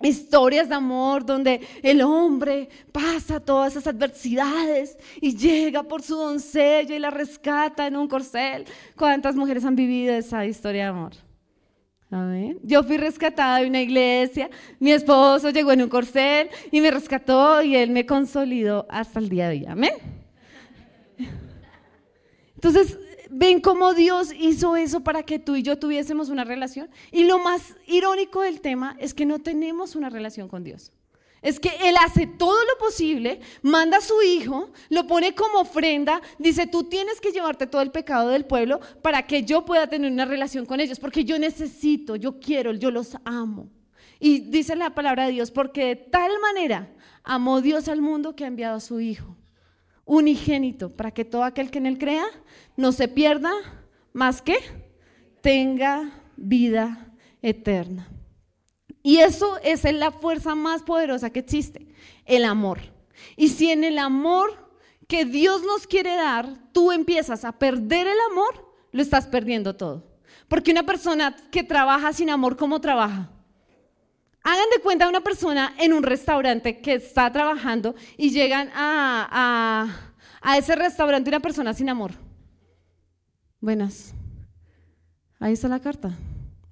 historias 0.02 0.68
de 0.68 0.74
amor 0.74 1.24
donde 1.24 1.60
el 1.82 2.02
hombre 2.02 2.68
pasa 2.92 3.40
todas 3.40 3.72
esas 3.72 3.86
adversidades 3.86 4.96
y 5.20 5.36
llega 5.36 5.82
por 5.82 6.02
su 6.02 6.16
doncella 6.16 6.94
y 6.94 6.98
la 6.98 7.10
rescata 7.10 7.86
en 7.86 7.96
un 7.96 8.08
corcel. 8.08 8.64
¿Cuántas 8.96 9.36
mujeres 9.36 9.64
han 9.64 9.76
vivido 9.76 10.14
esa 10.14 10.46
historia 10.46 10.84
de 10.84 10.88
amor? 10.88 11.12
Yo 12.64 12.82
fui 12.82 12.96
rescatada 12.96 13.58
de 13.60 13.68
una 13.68 13.80
iglesia, 13.80 14.50
mi 14.80 14.90
esposo 14.90 15.50
llegó 15.50 15.70
en 15.70 15.82
un 15.82 15.88
corcel 15.88 16.48
y 16.72 16.80
me 16.80 16.90
rescató 16.90 17.62
y 17.62 17.76
él 17.76 17.90
me 17.90 18.04
consolidó 18.04 18.84
hasta 18.88 19.20
el 19.20 19.28
día 19.28 19.48
de 19.48 19.58
hoy. 19.58 19.66
Amén. 19.66 19.92
Entonces, 22.56 22.98
ven 23.30 23.60
cómo 23.60 23.94
Dios 23.94 24.32
hizo 24.38 24.76
eso 24.76 25.00
para 25.00 25.22
que 25.22 25.38
tú 25.38 25.56
y 25.56 25.62
yo 25.62 25.78
tuviésemos 25.78 26.28
una 26.28 26.44
relación. 26.44 26.90
Y 27.10 27.24
lo 27.24 27.38
más 27.38 27.74
irónico 27.86 28.42
del 28.42 28.60
tema 28.60 28.96
es 28.98 29.14
que 29.14 29.26
no 29.26 29.38
tenemos 29.38 29.96
una 29.96 30.10
relación 30.10 30.48
con 30.48 30.64
Dios. 30.64 30.92
Es 31.42 31.58
que 31.58 31.70
Él 31.84 31.94
hace 32.04 32.26
todo 32.26 32.58
lo 32.64 32.78
posible, 32.78 33.40
manda 33.62 33.98
a 33.98 34.02
su 34.02 34.20
hijo, 34.20 34.70
lo 34.90 35.06
pone 35.06 35.34
como 35.34 35.60
ofrenda, 35.60 36.20
dice, 36.38 36.66
tú 36.66 36.84
tienes 36.84 37.18
que 37.18 37.32
llevarte 37.32 37.66
todo 37.66 37.80
el 37.80 37.90
pecado 37.90 38.28
del 38.28 38.44
pueblo 38.44 38.80
para 39.00 39.26
que 39.26 39.42
yo 39.44 39.64
pueda 39.64 39.86
tener 39.86 40.12
una 40.12 40.26
relación 40.26 40.66
con 40.66 40.80
ellos, 40.80 41.00
porque 41.00 41.24
yo 41.24 41.38
necesito, 41.38 42.16
yo 42.16 42.38
quiero, 42.40 42.72
yo 42.72 42.90
los 42.90 43.16
amo. 43.24 43.70
Y 44.18 44.40
dice 44.40 44.76
la 44.76 44.94
palabra 44.94 45.26
de 45.26 45.32
Dios, 45.32 45.50
porque 45.50 45.86
de 45.86 45.96
tal 45.96 46.30
manera 46.40 46.92
amó 47.24 47.62
Dios 47.62 47.88
al 47.88 48.02
mundo 48.02 48.36
que 48.36 48.44
ha 48.44 48.48
enviado 48.48 48.76
a 48.76 48.80
su 48.80 49.00
Hijo, 49.00 49.34
unigénito, 50.10 50.90
para 50.90 51.12
que 51.12 51.24
todo 51.24 51.44
aquel 51.44 51.70
que 51.70 51.78
en 51.78 51.86
él 51.86 51.96
crea 51.96 52.26
no 52.76 52.90
se 52.90 53.06
pierda, 53.06 53.52
más 54.12 54.42
que 54.42 54.56
tenga 55.40 56.10
vida 56.36 57.14
eterna. 57.42 58.08
Y 59.04 59.18
eso 59.18 59.56
es 59.62 59.84
la 59.84 60.10
fuerza 60.10 60.56
más 60.56 60.82
poderosa 60.82 61.30
que 61.30 61.38
existe, 61.38 61.86
el 62.24 62.44
amor. 62.44 62.80
Y 63.36 63.50
si 63.50 63.70
en 63.70 63.84
el 63.84 63.98
amor 63.98 64.50
que 65.06 65.24
Dios 65.24 65.62
nos 65.62 65.86
quiere 65.86 66.16
dar, 66.16 66.58
tú 66.72 66.90
empiezas 66.90 67.44
a 67.44 67.56
perder 67.56 68.08
el 68.08 68.18
amor, 68.32 68.74
lo 68.90 69.02
estás 69.02 69.28
perdiendo 69.28 69.76
todo. 69.76 70.10
Porque 70.48 70.72
una 70.72 70.82
persona 70.82 71.36
que 71.52 71.62
trabaja 71.62 72.12
sin 72.12 72.30
amor, 72.30 72.56
¿cómo 72.56 72.80
trabaja? 72.80 73.30
Hagan 74.42 74.70
de 74.74 74.82
cuenta 74.82 75.08
una 75.08 75.20
persona 75.20 75.74
en 75.78 75.92
un 75.92 76.02
restaurante 76.02 76.80
que 76.80 76.94
está 76.94 77.30
trabajando 77.30 77.94
y 78.16 78.30
llegan 78.30 78.70
a, 78.74 79.92
a, 80.42 80.56
ese 80.56 80.74
restaurante 80.76 81.28
una 81.28 81.40
persona 81.40 81.74
sin 81.74 81.90
amor. 81.90 82.12
Buenas. 83.60 84.14
Ahí 85.38 85.52
está 85.52 85.68
la 85.68 85.80
carta. 85.80 86.16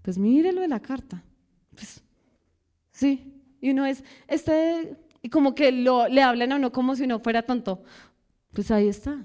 Pues 0.02 0.16
mírelo 0.16 0.62
de 0.62 0.68
la 0.68 0.80
carta. 0.80 1.22
Pues, 1.74 2.02
sí. 2.90 3.34
Y 3.60 3.70
uno 3.70 3.84
es, 3.84 4.02
este, 4.26 4.96
y 5.20 5.28
como 5.28 5.54
que 5.54 5.70
lo, 5.70 6.08
le 6.08 6.22
hablan 6.22 6.52
a 6.52 6.56
uno 6.56 6.72
como 6.72 6.96
si 6.96 7.04
uno 7.04 7.20
fuera 7.20 7.42
tonto. 7.42 7.82
Pues 8.54 8.70
ahí 8.70 8.88
está. 8.88 9.24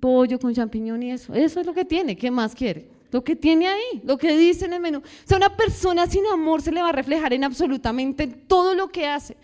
Pollo 0.00 0.40
con 0.40 0.52
champiñón 0.52 1.02
y 1.04 1.12
eso. 1.12 1.32
Eso 1.32 1.60
es 1.60 1.66
lo 1.66 1.74
que 1.74 1.84
tiene. 1.84 2.16
¿Qué 2.16 2.30
más 2.30 2.56
quiere? 2.56 2.90
Lo 3.12 3.22
que 3.22 3.36
tiene 3.36 3.68
ahí, 3.68 4.00
lo 4.04 4.16
que 4.16 4.34
dice 4.36 4.64
en 4.64 4.72
el 4.72 4.80
menú. 4.80 4.98
O 4.98 5.26
sea, 5.26 5.36
una 5.36 5.54
persona 5.54 6.06
sin 6.06 6.26
amor 6.26 6.62
se 6.62 6.72
le 6.72 6.80
va 6.80 6.88
a 6.88 6.92
reflejar 6.92 7.34
en 7.34 7.44
absolutamente 7.44 8.26
todo 8.26 8.74
lo 8.74 8.88
que 8.88 9.06
hace. 9.06 9.36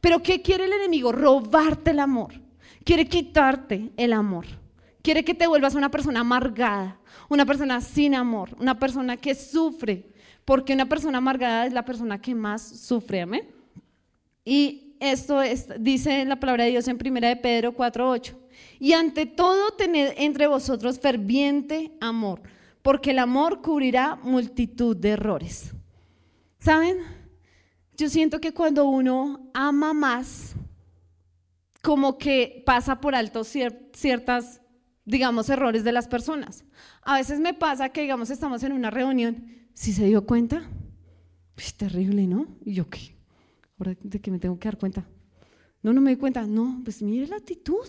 Pero 0.00 0.22
¿qué 0.22 0.40
quiere 0.40 0.66
el 0.66 0.72
enemigo? 0.72 1.10
Robarte 1.10 1.90
el 1.90 1.98
amor. 1.98 2.34
Quiere 2.84 3.08
quitarte 3.08 3.90
el 3.96 4.12
amor. 4.12 4.46
Quiere 5.02 5.24
que 5.24 5.34
te 5.34 5.48
vuelvas 5.48 5.74
una 5.74 5.90
persona 5.90 6.20
amargada, 6.20 7.00
una 7.28 7.44
persona 7.44 7.80
sin 7.80 8.14
amor, 8.14 8.50
una 8.60 8.78
persona 8.78 9.16
que 9.16 9.34
sufre. 9.34 10.04
Porque 10.44 10.72
una 10.72 10.88
persona 10.88 11.18
amargada 11.18 11.66
es 11.66 11.72
la 11.72 11.84
persona 11.84 12.20
que 12.20 12.32
más 12.32 12.62
sufre. 12.62 13.22
Amén. 13.22 13.48
Y 14.44 14.94
esto 15.00 15.42
es, 15.42 15.66
dice 15.80 16.24
la 16.24 16.38
palabra 16.38 16.62
de 16.62 16.70
Dios 16.70 16.86
en 16.86 16.96
1 16.96 17.26
de 17.26 17.34
Pedro 17.34 17.74
4:8. 17.74 18.36
Y 18.78 18.92
ante 18.92 19.26
todo 19.26 19.72
tened 19.72 20.12
entre 20.16 20.46
vosotros 20.46 21.00
ferviente 21.00 21.90
amor 22.00 22.40
porque 22.86 23.10
el 23.10 23.18
amor 23.18 23.62
cubrirá 23.62 24.14
multitud 24.14 24.96
de 24.96 25.08
errores. 25.08 25.74
¿Saben? 26.60 26.98
Yo 27.96 28.08
siento 28.08 28.40
que 28.40 28.54
cuando 28.54 28.84
uno 28.84 29.50
ama 29.54 29.92
más, 29.92 30.54
como 31.82 32.16
que 32.16 32.62
pasa 32.64 33.00
por 33.00 33.16
alto 33.16 33.42
ciertas, 33.42 34.60
digamos, 35.04 35.50
errores 35.50 35.82
de 35.82 35.90
las 35.90 36.06
personas. 36.06 36.64
A 37.02 37.16
veces 37.16 37.40
me 37.40 37.54
pasa 37.54 37.88
que, 37.88 38.02
digamos, 38.02 38.30
estamos 38.30 38.62
en 38.62 38.70
una 38.70 38.92
reunión, 38.92 39.66
si 39.74 39.92
se 39.92 40.04
dio 40.04 40.24
cuenta, 40.24 40.62
es 41.56 41.74
terrible, 41.74 42.28
¿no? 42.28 42.46
Y 42.64 42.74
yo, 42.74 42.88
¿qué? 42.88 43.16
¿Ahora 43.80 43.96
de 44.00 44.20
qué 44.20 44.30
me 44.30 44.38
tengo 44.38 44.60
que 44.60 44.68
dar 44.68 44.78
cuenta? 44.78 45.04
No, 45.82 45.92
no 45.92 46.00
me 46.00 46.12
doy 46.12 46.20
cuenta. 46.20 46.46
No, 46.46 46.82
pues 46.84 47.02
mire 47.02 47.26
la 47.26 47.34
actitud. 47.34 47.84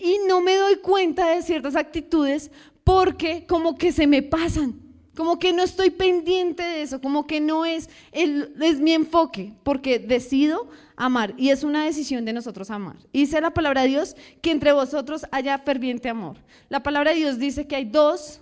Y 0.00 0.18
no 0.26 0.40
me 0.40 0.56
doy 0.56 0.76
cuenta 0.76 1.28
de 1.28 1.42
ciertas 1.42 1.76
actitudes 1.76 2.50
porque 2.84 3.46
como 3.46 3.76
que 3.76 3.92
se 3.92 4.06
me 4.06 4.22
pasan, 4.22 4.80
como 5.14 5.38
que 5.38 5.52
no 5.52 5.62
estoy 5.62 5.90
pendiente 5.90 6.62
de 6.62 6.82
eso, 6.82 7.00
como 7.00 7.26
que 7.26 7.40
no 7.40 7.66
es, 7.66 7.90
el, 8.10 8.54
es 8.60 8.80
mi 8.80 8.92
enfoque, 8.92 9.52
porque 9.62 9.98
decido 9.98 10.68
amar 10.96 11.34
y 11.36 11.50
es 11.50 11.62
una 11.62 11.84
decisión 11.84 12.24
de 12.24 12.32
nosotros 12.32 12.70
amar. 12.70 12.96
dice 13.12 13.40
la 13.40 13.52
palabra 13.52 13.82
de 13.82 13.88
Dios 13.88 14.16
que 14.40 14.50
entre 14.50 14.72
vosotros 14.72 15.26
haya 15.30 15.58
ferviente 15.58 16.08
amor. 16.08 16.38
La 16.68 16.82
palabra 16.82 17.10
de 17.10 17.18
Dios 17.18 17.38
dice 17.38 17.66
que 17.66 17.76
hay 17.76 17.84
dos, 17.84 18.40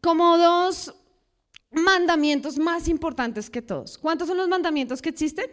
como 0.00 0.38
dos 0.38 0.94
mandamientos 1.72 2.58
más 2.58 2.88
importantes 2.88 3.50
que 3.50 3.62
todos. 3.62 3.98
¿Cuántos 3.98 4.28
son 4.28 4.36
los 4.36 4.48
mandamientos 4.48 5.02
que 5.02 5.08
existen? 5.08 5.46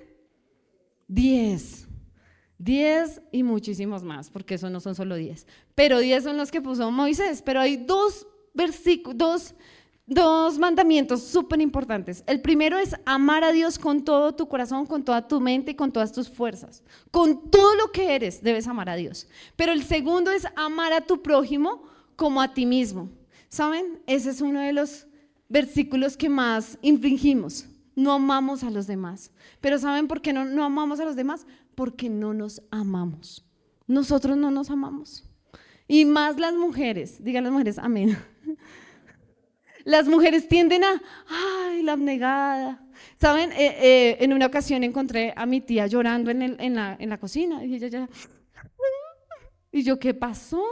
Diez. 1.07 1.82
Diez 2.57 3.21
y 3.31 3.43
muchísimos 3.43 4.03
más, 4.03 4.29
porque 4.29 4.55
eso 4.55 4.69
no 4.69 4.79
son 4.79 4.95
solo 4.95 5.15
diez. 5.15 5.47
Pero 5.75 5.99
diez 5.99 6.23
son 6.23 6.37
los 6.37 6.51
que 6.51 6.61
puso 6.61 6.91
Moisés. 6.91 7.41
Pero 7.41 7.59
hay 7.59 7.77
dos 7.77 8.27
versículos, 8.53 9.17
dos, 9.17 9.55
dos 10.05 10.59
mandamientos 10.59 11.23
súper 11.23 11.61
importantes. 11.61 12.23
El 12.27 12.41
primero 12.41 12.77
es 12.77 12.95
amar 13.05 13.43
a 13.43 13.51
Dios 13.51 13.79
con 13.79 14.03
todo 14.03 14.33
tu 14.33 14.47
corazón, 14.47 14.85
con 14.85 15.03
toda 15.03 15.27
tu 15.27 15.41
mente 15.41 15.71
y 15.71 15.75
con 15.75 15.91
todas 15.91 16.11
tus 16.13 16.29
fuerzas. 16.29 16.83
Con 17.11 17.49
todo 17.49 17.75
lo 17.75 17.91
que 17.91 18.15
eres 18.15 18.41
debes 18.41 18.67
amar 18.67 18.89
a 18.89 18.95
Dios. 18.95 19.27
Pero 19.55 19.71
el 19.71 19.83
segundo 19.83 20.31
es 20.31 20.47
amar 20.55 20.93
a 20.93 21.01
tu 21.01 21.21
prójimo 21.21 21.83
como 22.15 22.41
a 22.41 22.53
ti 22.53 22.65
mismo. 22.65 23.09
¿Saben? 23.49 24.01
Ese 24.07 24.29
es 24.29 24.41
uno 24.41 24.61
de 24.61 24.73
los 24.73 25.05
versículos 25.49 26.17
que 26.17 26.29
más 26.29 26.77
infringimos. 26.81 27.65
No 27.95 28.13
amamos 28.13 28.63
a 28.63 28.69
los 28.69 28.87
demás. 28.87 29.31
Pero 29.61 29.77
¿saben 29.77 30.07
por 30.07 30.21
qué 30.21 30.33
no, 30.33 30.45
no 30.45 30.63
amamos 30.63 30.99
a 30.99 31.05
los 31.05 31.15
demás? 31.15 31.45
porque 31.75 32.09
no 32.09 32.33
nos 32.33 32.61
amamos. 32.71 33.45
Nosotros 33.87 34.37
no 34.37 34.51
nos 34.51 34.69
amamos. 34.69 35.25
Y 35.87 36.05
más 36.05 36.39
las 36.39 36.53
mujeres, 36.53 37.23
digan 37.23 37.43
las 37.43 37.51
mujeres, 37.51 37.77
amén. 37.77 38.17
Las 39.85 40.07
mujeres 40.07 40.47
tienden 40.47 40.81
a, 40.85 41.01
ay, 41.27 41.83
la 41.83 41.91
abnegada. 41.91 42.81
Saben, 43.19 43.51
eh, 43.51 43.75
eh, 43.81 44.17
en 44.21 44.31
una 44.31 44.45
ocasión 44.45 44.81
encontré 44.81 45.33
a 45.35 45.45
mi 45.45 45.59
tía 45.59 45.87
llorando 45.87 46.31
en, 46.31 46.41
el, 46.41 46.55
en, 46.61 46.75
la, 46.75 46.95
en 46.97 47.09
la 47.09 47.17
cocina 47.17 47.65
y 47.65 47.75
ella 47.75 47.89
ya, 47.89 48.09
y 49.73 49.83
yo, 49.83 49.99
¿qué 49.99 50.13
pasó? 50.13 50.63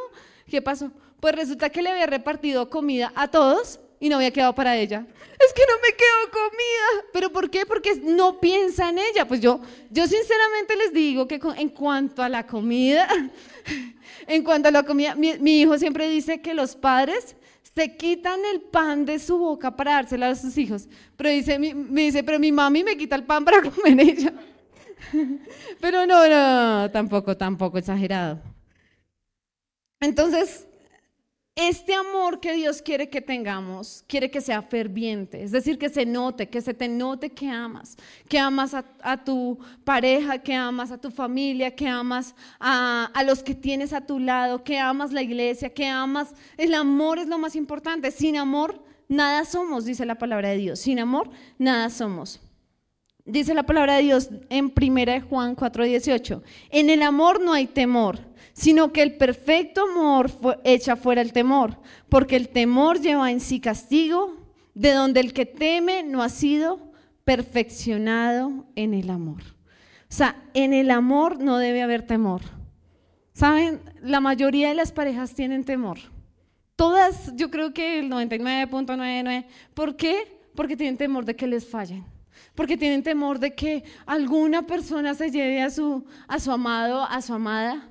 ¿Qué 0.47 0.61
pasó? 0.61 0.93
Pues 1.19 1.35
resulta 1.35 1.69
que 1.69 1.81
le 1.81 1.89
había 1.89 2.05
repartido 2.05 2.69
comida 2.69 3.11
a 3.13 3.27
todos 3.27 3.81
y 4.01 4.09
no 4.09 4.17
había 4.17 4.31
quedado 4.31 4.53
para 4.53 4.75
ella. 4.75 5.05
Es 5.39 5.53
que 5.53 5.61
no 5.61 5.75
me 5.81 5.95
quedo 5.95 6.31
comida. 6.31 7.07
¿Pero 7.13 7.31
por 7.31 7.49
qué? 7.49 7.65
Porque 7.67 7.95
no 8.03 8.39
piensa 8.41 8.89
en 8.89 8.97
ella. 8.97 9.25
Pues 9.27 9.39
yo, 9.39 9.61
yo 9.91 10.07
sinceramente 10.07 10.75
les 10.75 10.91
digo 10.91 11.27
que 11.27 11.39
en 11.55 11.69
cuanto 11.69 12.23
a 12.23 12.27
la 12.27 12.45
comida, 12.45 13.07
en 14.27 14.43
cuanto 14.43 14.69
a 14.69 14.71
la 14.71 14.83
comida, 14.83 15.15
mi, 15.15 15.61
hijo 15.61 15.77
siempre 15.77 16.09
dice 16.09 16.41
que 16.41 16.55
los 16.55 16.75
padres 16.75 17.35
se 17.75 17.95
quitan 17.95 18.39
el 18.51 18.61
pan 18.61 19.05
de 19.05 19.19
su 19.19 19.37
boca 19.37 19.75
para 19.77 19.93
dárselo 19.93 20.25
a 20.25 20.35
sus 20.35 20.57
hijos. 20.57 20.89
Pero 21.15 21.29
dice, 21.29 21.59
me 21.59 22.01
dice, 22.01 22.23
pero 22.23 22.39
mi 22.39 22.51
mami 22.51 22.83
me 22.83 22.97
quita 22.97 23.15
el 23.15 23.23
pan 23.23 23.45
para 23.45 23.61
comer 23.71 23.99
ella. 23.99 24.33
Pero 25.79 26.05
no, 26.05 26.27
no, 26.27 26.91
tampoco, 26.91 27.35
tampoco 27.35 27.79
exagerado. 27.79 28.39
Entonces, 29.99 30.67
este 31.67 31.93
amor 31.93 32.39
que 32.39 32.53
Dios 32.53 32.81
quiere 32.81 33.09
que 33.09 33.21
tengamos, 33.21 34.03
quiere 34.07 34.31
que 34.31 34.41
sea 34.41 34.61
ferviente, 34.61 35.43
es 35.43 35.51
decir, 35.51 35.77
que 35.77 35.89
se 35.89 36.05
note, 36.05 36.49
que 36.49 36.61
se 36.61 36.73
te 36.73 36.87
note 36.87 37.29
que 37.31 37.49
amas, 37.49 37.97
que 38.27 38.39
amas 38.39 38.73
a, 38.73 39.23
tu 39.23 39.59
pareja, 39.83 40.39
que 40.39 40.53
amas 40.53 40.91
a 40.91 40.97
tu 40.97 41.11
familia, 41.11 41.75
que 41.75 41.87
amas 41.87 42.35
a, 42.59 43.11
los 43.25 43.43
que 43.43 43.55
tienes 43.55 43.93
a 43.93 44.05
tu 44.05 44.19
lado, 44.19 44.63
que 44.63 44.79
amas 44.79 45.11
la 45.11 45.21
iglesia, 45.21 45.73
que 45.73 45.87
amas, 45.87 46.33
el 46.57 46.73
amor 46.73 47.19
es 47.19 47.27
lo 47.27 47.37
más 47.37 47.55
importante, 47.55 48.11
sin 48.11 48.37
amor 48.37 48.83
nada 49.07 49.45
somos, 49.45 49.85
dice 49.85 50.05
la 50.05 50.15
palabra 50.15 50.49
de 50.49 50.57
Dios, 50.57 50.79
sin 50.79 50.99
amor 50.99 51.29
nada 51.57 51.89
somos. 51.89 52.39
Dice 53.23 53.53
la 53.53 53.63
palabra 53.63 53.97
de 53.97 54.01
Dios 54.01 54.29
en 54.49 54.73
1 54.75 55.21
Juan 55.29 55.55
4:18, 55.55 56.41
en 56.71 56.89
el 56.89 57.03
amor 57.03 57.39
no 57.39 57.53
hay 57.53 57.67
temor 57.67 58.30
sino 58.53 58.91
que 58.91 59.01
el 59.01 59.15
perfecto 59.15 59.83
amor 59.89 60.31
echa 60.63 60.95
fuera 60.95 61.21
el 61.21 61.33
temor, 61.33 61.77
porque 62.09 62.35
el 62.35 62.49
temor 62.49 62.99
lleva 62.99 63.31
en 63.31 63.39
sí 63.39 63.59
castigo, 63.59 64.37
de 64.73 64.93
donde 64.93 65.19
el 65.19 65.33
que 65.33 65.45
teme 65.45 66.03
no 66.03 66.23
ha 66.23 66.29
sido 66.29 66.91
perfeccionado 67.23 68.65
en 68.75 68.93
el 68.93 69.09
amor. 69.09 69.41
O 69.41 70.13
sea, 70.13 70.35
en 70.53 70.73
el 70.73 70.91
amor 70.91 71.39
no 71.39 71.57
debe 71.57 71.81
haber 71.81 72.05
temor. 72.05 72.41
¿Saben? 73.33 73.81
La 74.01 74.19
mayoría 74.19 74.69
de 74.69 74.75
las 74.75 74.91
parejas 74.91 75.33
tienen 75.33 75.63
temor. 75.63 75.99
Todas, 76.75 77.33
yo 77.35 77.49
creo 77.49 77.73
que 77.73 77.99
el 77.99 78.09
99.99. 78.09 79.45
¿Por 79.73 79.95
qué? 79.95 80.39
Porque 80.55 80.75
tienen 80.75 80.97
temor 80.97 81.25
de 81.25 81.35
que 81.35 81.47
les 81.47 81.69
fallen 81.69 82.05
porque 82.55 82.77
tienen 82.77 83.03
temor 83.03 83.39
de 83.39 83.55
que 83.55 83.83
alguna 84.05 84.63
persona 84.63 85.13
se 85.13 85.31
lleve 85.31 85.61
a 85.61 85.69
su, 85.69 86.05
a 86.27 86.39
su 86.39 86.51
amado, 86.51 87.03
a 87.03 87.21
su 87.21 87.33
amada. 87.33 87.89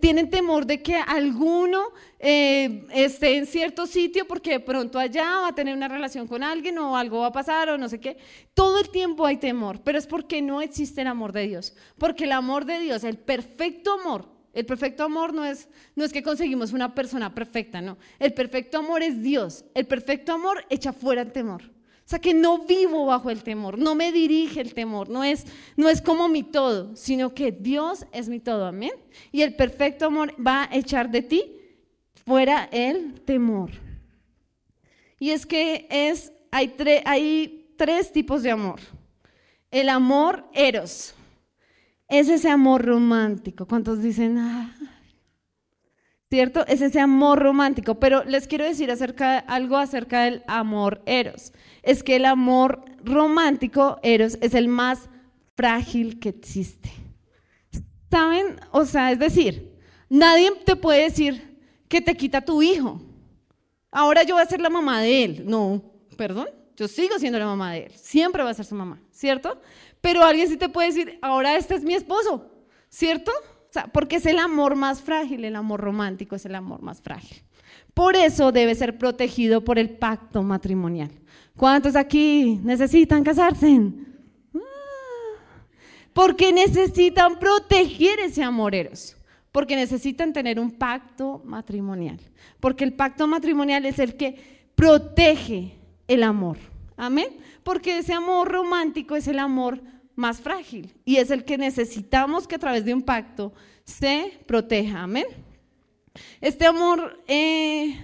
Tienen 0.00 0.30
temor 0.30 0.66
de 0.66 0.82
que 0.82 0.96
alguno 0.96 1.92
eh, 2.18 2.86
esté 2.92 3.36
en 3.36 3.46
cierto 3.46 3.86
sitio 3.86 4.26
porque 4.26 4.52
de 4.52 4.60
pronto 4.60 4.98
allá 4.98 5.40
va 5.40 5.48
a 5.48 5.54
tener 5.54 5.76
una 5.76 5.88
relación 5.88 6.26
con 6.26 6.42
alguien 6.42 6.78
o 6.78 6.96
algo 6.96 7.20
va 7.20 7.28
a 7.28 7.32
pasar 7.32 7.68
o 7.68 7.78
no 7.78 7.88
sé 7.88 8.00
qué. 8.00 8.16
Todo 8.54 8.78
el 8.78 8.90
tiempo 8.90 9.26
hay 9.26 9.36
temor, 9.36 9.80
pero 9.82 9.98
es 9.98 10.06
porque 10.06 10.40
no 10.42 10.62
existe 10.62 11.02
el 11.02 11.08
amor 11.08 11.32
de 11.32 11.46
Dios. 11.46 11.74
Porque 11.98 12.24
el 12.24 12.32
amor 12.32 12.64
de 12.64 12.78
Dios, 12.78 13.04
el 13.04 13.18
perfecto 13.18 13.92
amor, 13.92 14.28
el 14.54 14.64
perfecto 14.66 15.02
amor 15.02 15.34
no 15.34 15.44
es, 15.44 15.68
no 15.96 16.04
es 16.04 16.12
que 16.12 16.22
conseguimos 16.22 16.72
una 16.72 16.94
persona 16.94 17.34
perfecta, 17.34 17.80
no. 17.80 17.98
El 18.20 18.32
perfecto 18.32 18.78
amor 18.78 19.02
es 19.02 19.20
Dios. 19.20 19.64
El 19.74 19.86
perfecto 19.86 20.32
amor 20.32 20.64
echa 20.70 20.92
fuera 20.92 21.22
el 21.22 21.32
temor. 21.32 21.73
O 22.04 22.08
sea, 22.08 22.18
que 22.18 22.34
no 22.34 22.58
vivo 22.58 23.06
bajo 23.06 23.30
el 23.30 23.42
temor, 23.42 23.78
no 23.78 23.94
me 23.94 24.12
dirige 24.12 24.60
el 24.60 24.74
temor, 24.74 25.08
no 25.08 25.24
es, 25.24 25.46
no 25.74 25.88
es 25.88 26.02
como 26.02 26.28
mi 26.28 26.42
todo, 26.42 26.94
sino 26.96 27.32
que 27.32 27.50
Dios 27.50 28.04
es 28.12 28.28
mi 28.28 28.40
todo, 28.40 28.66
amén. 28.66 28.92
Y 29.32 29.40
el 29.40 29.56
perfecto 29.56 30.06
amor 30.06 30.34
va 30.44 30.64
a 30.64 30.76
echar 30.76 31.10
de 31.10 31.22
ti 31.22 31.56
fuera 32.26 32.68
el 32.72 33.20
temor. 33.22 33.70
Y 35.18 35.30
es 35.30 35.46
que 35.46 35.86
es, 35.88 36.30
hay, 36.50 36.74
hay 37.06 37.72
tres 37.78 38.12
tipos 38.12 38.42
de 38.42 38.50
amor. 38.50 38.80
El 39.70 39.88
amor 39.88 40.44
eros, 40.52 41.14
es 42.08 42.28
ese 42.28 42.50
amor 42.50 42.84
romántico. 42.84 43.66
¿Cuántos 43.66 44.02
dicen, 44.02 44.38
ah, 44.38 44.76
¿cierto? 46.30 46.66
Es 46.66 46.80
ese 46.80 47.00
amor 47.00 47.40
romántico. 47.40 47.96
Pero 47.96 48.24
les 48.24 48.46
quiero 48.46 48.64
decir 48.64 48.92
algo 49.46 49.76
acerca 49.76 50.24
del 50.24 50.42
amor 50.46 51.02
eros. 51.06 51.52
Es 51.84 52.02
que 52.02 52.16
el 52.16 52.24
amor 52.24 52.84
romántico, 53.02 53.98
eros, 54.02 54.38
es 54.40 54.54
el 54.54 54.68
más 54.68 55.08
frágil 55.56 56.18
que 56.18 56.30
existe. 56.30 56.90
¿Saben? 58.10 58.60
O 58.70 58.84
sea, 58.84 59.12
es 59.12 59.18
decir, 59.18 59.76
nadie 60.08 60.52
te 60.64 60.76
puede 60.76 61.04
decir 61.04 61.58
que 61.88 62.00
te 62.00 62.16
quita 62.16 62.40
tu 62.40 62.62
hijo. 62.62 63.00
Ahora 63.90 64.22
yo 64.22 64.34
voy 64.34 64.42
a 64.42 64.46
ser 64.46 64.60
la 64.60 64.70
mamá 64.70 65.00
de 65.00 65.24
él. 65.24 65.42
No, 65.46 65.82
perdón, 66.16 66.48
yo 66.76 66.88
sigo 66.88 67.18
siendo 67.18 67.38
la 67.38 67.46
mamá 67.46 67.72
de 67.72 67.86
él. 67.86 67.92
Siempre 67.94 68.42
va 68.42 68.50
a 68.50 68.54
ser 68.54 68.64
su 68.64 68.74
mamá, 68.74 69.00
¿cierto? 69.10 69.60
Pero 70.00 70.24
alguien 70.24 70.48
sí 70.48 70.56
te 70.56 70.68
puede 70.68 70.88
decir, 70.88 71.18
ahora 71.22 71.56
este 71.56 71.74
es 71.74 71.82
mi 71.82 71.94
esposo, 71.94 72.50
¿cierto? 72.88 73.32
porque 73.92 74.16
es 74.16 74.26
el 74.26 74.38
amor 74.38 74.76
más 74.76 75.00
frágil, 75.00 75.44
el 75.44 75.56
amor 75.56 75.80
romántico 75.80 76.36
es 76.36 76.46
el 76.46 76.54
amor 76.54 76.82
más 76.82 77.00
frágil. 77.00 77.42
Por 77.92 78.16
eso 78.16 78.52
debe 78.52 78.74
ser 78.74 78.98
protegido 78.98 79.64
por 79.64 79.78
el 79.78 79.90
pacto 79.90 80.42
matrimonial. 80.42 81.10
¿Cuántos 81.56 81.94
aquí 81.96 82.60
necesitan 82.62 83.22
casarse? 83.22 83.80
Ah. 84.54 84.58
Porque 86.12 86.52
necesitan 86.52 87.38
proteger 87.38 88.20
ese 88.20 88.42
amor 88.42 88.74
eros. 88.74 89.16
Porque 89.52 89.76
necesitan 89.76 90.32
tener 90.32 90.58
un 90.58 90.72
pacto 90.72 91.40
matrimonial. 91.44 92.18
Porque 92.58 92.84
el 92.84 92.92
pacto 92.92 93.26
matrimonial 93.26 93.86
es 93.86 93.98
el 93.98 94.16
que 94.16 94.68
protege 94.74 95.76
el 96.08 96.22
amor. 96.24 96.58
Amén. 96.96 97.28
Porque 97.62 97.98
ese 97.98 98.12
amor 98.12 98.50
romántico 98.50 99.14
es 99.16 99.28
el 99.28 99.38
amor 99.38 99.80
más 100.16 100.40
frágil 100.40 100.94
y 101.04 101.16
es 101.16 101.30
el 101.30 101.44
que 101.44 101.58
necesitamos 101.58 102.46
que 102.46 102.54
a 102.54 102.58
través 102.58 102.84
de 102.84 102.94
un 102.94 103.02
pacto 103.02 103.52
se 103.84 104.38
proteja. 104.46 105.02
Amén. 105.02 105.26
Este 106.40 106.66
amor 106.66 107.20
eh, 107.26 108.00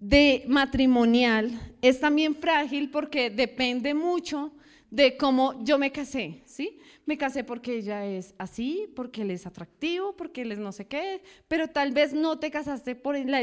de 0.00 0.44
matrimonial 0.48 1.76
es 1.82 2.00
también 2.00 2.34
frágil 2.34 2.90
porque 2.90 3.30
depende 3.30 3.94
mucho 3.94 4.52
de 4.90 5.16
cómo 5.16 5.62
yo 5.62 5.78
me 5.78 5.92
casé, 5.92 6.42
¿sí? 6.46 6.80
Me 7.06 7.16
casé 7.16 7.44
porque 7.44 7.76
ella 7.76 8.04
es 8.06 8.34
así, 8.38 8.90
porque 8.96 9.22
él 9.22 9.30
es 9.30 9.46
atractivo, 9.46 10.16
porque 10.16 10.42
él 10.42 10.52
es 10.52 10.58
no 10.58 10.72
sé 10.72 10.86
qué, 10.86 11.22
pero 11.46 11.68
tal 11.68 11.92
vez 11.92 12.12
no 12.12 12.38
te 12.38 12.50
casaste 12.50 12.96
por 12.96 13.16
la, 13.16 13.40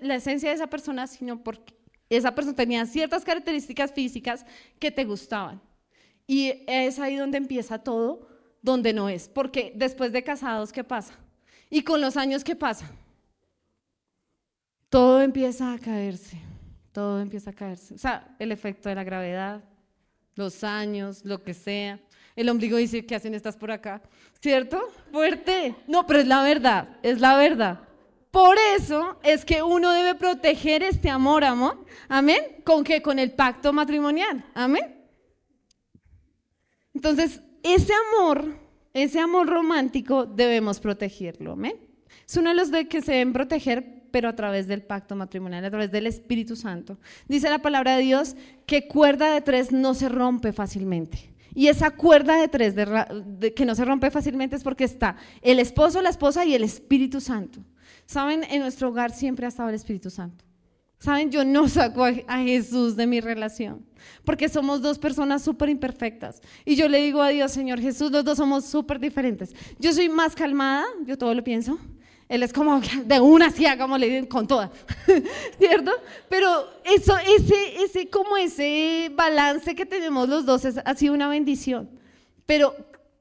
la 0.00 0.14
esencia 0.14 0.48
de 0.48 0.54
esa 0.54 0.68
persona, 0.68 1.06
sino 1.06 1.42
porque 1.42 1.74
esa 2.08 2.34
persona 2.34 2.56
tenía 2.56 2.86
ciertas 2.86 3.24
características 3.24 3.92
físicas 3.92 4.46
que 4.78 4.90
te 4.90 5.04
gustaban. 5.04 5.60
Y 6.26 6.62
es 6.66 6.98
ahí 6.98 7.16
donde 7.16 7.38
empieza 7.38 7.82
todo 7.82 8.28
donde 8.62 8.92
no 8.92 9.08
es. 9.08 9.28
Porque 9.28 9.72
después 9.74 10.12
de 10.12 10.22
casados, 10.22 10.72
¿qué 10.72 10.84
pasa? 10.84 11.14
Y 11.68 11.82
con 11.82 12.00
los 12.00 12.16
años, 12.16 12.44
¿qué 12.44 12.56
pasa? 12.56 12.90
Todo 14.88 15.20
empieza 15.20 15.72
a 15.72 15.78
caerse, 15.78 16.40
todo 16.92 17.20
empieza 17.20 17.50
a 17.50 17.52
caerse. 17.52 17.94
O 17.94 17.98
sea, 17.98 18.34
el 18.38 18.52
efecto 18.52 18.88
de 18.88 18.94
la 18.94 19.04
gravedad, 19.04 19.64
los 20.34 20.62
años, 20.64 21.24
lo 21.24 21.42
que 21.42 21.54
sea. 21.54 22.00
El 22.36 22.48
ombligo 22.48 22.76
dice, 22.76 23.04
¿qué 23.04 23.14
hacen 23.14 23.34
estas 23.34 23.56
por 23.56 23.70
acá? 23.70 24.02
¿Cierto? 24.40 24.80
Fuerte. 25.10 25.74
No, 25.86 26.06
pero 26.06 26.20
es 26.20 26.26
la 26.26 26.42
verdad, 26.42 26.96
es 27.02 27.20
la 27.20 27.36
verdad. 27.36 27.80
Por 28.30 28.56
eso 28.76 29.18
es 29.22 29.46
que 29.46 29.62
uno 29.62 29.90
debe 29.92 30.14
proteger 30.14 30.82
este 30.82 31.08
amor, 31.08 31.42
amor. 31.42 31.84
Amén. 32.06 32.62
¿Con 32.64 32.84
qué? 32.84 33.00
Con 33.00 33.18
el 33.18 33.32
pacto 33.32 33.72
matrimonial. 33.72 34.44
Amén. 34.54 34.94
Entonces, 36.92 37.40
ese 37.62 37.92
amor, 38.08 38.58
ese 38.92 39.20
amor 39.20 39.46
romántico, 39.46 40.26
debemos 40.26 40.80
protegerlo. 40.80 41.52
¿amén? 41.52 41.80
Es 42.28 42.36
uno 42.36 42.50
de 42.50 42.56
los 42.56 42.70
de 42.70 42.88
que 42.88 43.00
se 43.00 43.12
deben 43.12 43.32
proteger, 43.32 44.05
pero 44.16 44.30
a 44.30 44.34
través 44.34 44.66
del 44.66 44.80
pacto 44.80 45.14
matrimonial, 45.14 45.62
a 45.62 45.68
través 45.68 45.92
del 45.92 46.06
Espíritu 46.06 46.56
Santo. 46.56 46.96
Dice 47.28 47.50
la 47.50 47.58
palabra 47.58 47.98
de 47.98 48.02
Dios 48.02 48.34
que 48.64 48.88
cuerda 48.88 49.30
de 49.30 49.42
tres 49.42 49.72
no 49.72 49.92
se 49.92 50.08
rompe 50.08 50.54
fácilmente. 50.54 51.34
Y 51.54 51.66
esa 51.66 51.90
cuerda 51.90 52.40
de 52.40 52.48
tres 52.48 52.74
que 53.54 53.66
no 53.66 53.74
se 53.74 53.84
rompe 53.84 54.10
fácilmente 54.10 54.56
es 54.56 54.64
porque 54.64 54.84
está 54.84 55.16
el 55.42 55.58
esposo, 55.58 56.00
la 56.00 56.08
esposa 56.08 56.46
y 56.46 56.54
el 56.54 56.64
Espíritu 56.64 57.20
Santo. 57.20 57.60
Saben, 58.06 58.42
en 58.44 58.62
nuestro 58.62 58.88
hogar 58.88 59.10
siempre 59.10 59.44
ha 59.44 59.50
estado 59.50 59.68
el 59.68 59.74
Espíritu 59.74 60.08
Santo. 60.08 60.46
Saben, 60.98 61.30
yo 61.30 61.44
no 61.44 61.68
saco 61.68 62.02
a 62.02 62.38
Jesús 62.38 62.96
de 62.96 63.06
mi 63.06 63.20
relación 63.20 63.84
porque 64.24 64.48
somos 64.48 64.80
dos 64.80 64.98
personas 64.98 65.42
súper 65.42 65.68
imperfectas. 65.68 66.40
Y 66.64 66.74
yo 66.74 66.88
le 66.88 67.02
digo 67.02 67.20
a 67.20 67.28
Dios, 67.28 67.52
Señor 67.52 67.80
Jesús, 67.80 68.10
los 68.10 68.24
dos 68.24 68.38
somos 68.38 68.64
súper 68.64 68.98
diferentes. 68.98 69.54
Yo 69.78 69.92
soy 69.92 70.08
más 70.08 70.34
calmada, 70.34 70.86
yo 71.04 71.18
todo 71.18 71.34
lo 71.34 71.44
pienso. 71.44 71.78
Él 72.28 72.42
es 72.42 72.52
como 72.52 72.80
de 72.80 73.20
una 73.20 73.46
así, 73.46 73.64
como 73.78 73.96
le 73.96 74.06
dicen, 74.06 74.26
con 74.26 74.46
toda, 74.48 74.70
¿cierto? 75.58 75.92
Pero 76.28 76.68
eso, 76.84 77.16
ese, 77.18 77.84
ese, 77.84 78.10
como 78.10 78.36
ese 78.36 79.12
balance 79.14 79.74
que 79.76 79.86
tenemos 79.86 80.28
los 80.28 80.44
dos 80.44 80.64
es, 80.64 80.78
ha 80.84 80.94
sido 80.94 81.14
una 81.14 81.28
bendición. 81.28 81.88
Pero, 82.44 82.74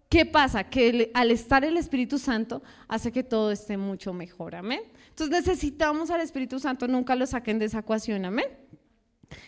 ¿qué 0.10 0.26
pasa? 0.26 0.63
Que 0.63 1.12
al 1.13 1.30
estar 1.30 1.63
el 1.63 1.78
Espíritu 1.78 2.18
Santo 2.18 2.63
hace 2.88 3.12
que 3.12 3.24
todo 3.24 3.52
esté 3.52 3.78
mucho 3.78 4.12
mejor, 4.12 4.56
¿amén? 4.56 4.82
Entonces 5.10 5.46
necesitamos 5.46 6.10
al 6.10 6.22
Espíritu 6.22 6.60
Santo, 6.60 6.88
nunca 6.88 7.15
lo 7.15 7.28
saquen 7.28 7.60
de 7.60 7.65
esa 7.65 7.80
ecuación, 7.80 8.26
¿amén? 8.26 8.48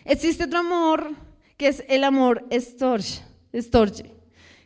Existe 0.06 0.43
otro 0.43 0.60
amor 0.60 1.12
que 1.58 1.67
es 1.67 1.84
el 1.88 2.04
amor 2.04 2.46
estorge, 2.52 3.24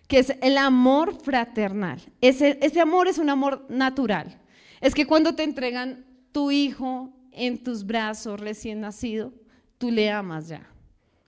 que 0.07 0.19
es 0.19 0.35
el 0.41 0.57
amor 0.57 1.15
fraternal. 1.23 2.01
Ese, 2.19 2.59
ese 2.61 2.81
amor 2.81 3.07
es 3.07 3.17
un 3.17 3.29
amor 3.29 3.65
natural. 3.69 4.40
Es 4.81 4.93
que 4.93 5.05
cuando 5.05 5.35
te 5.35 5.43
entregan 5.43 6.05
tu 6.31 6.51
hijo 6.51 7.13
en 7.31 7.63
tus 7.63 7.85
brazos 7.85 8.39
recién 8.39 8.81
nacido, 8.81 9.31
tú 9.77 9.91
le 9.91 10.09
amas 10.09 10.47
ya. 10.47 10.67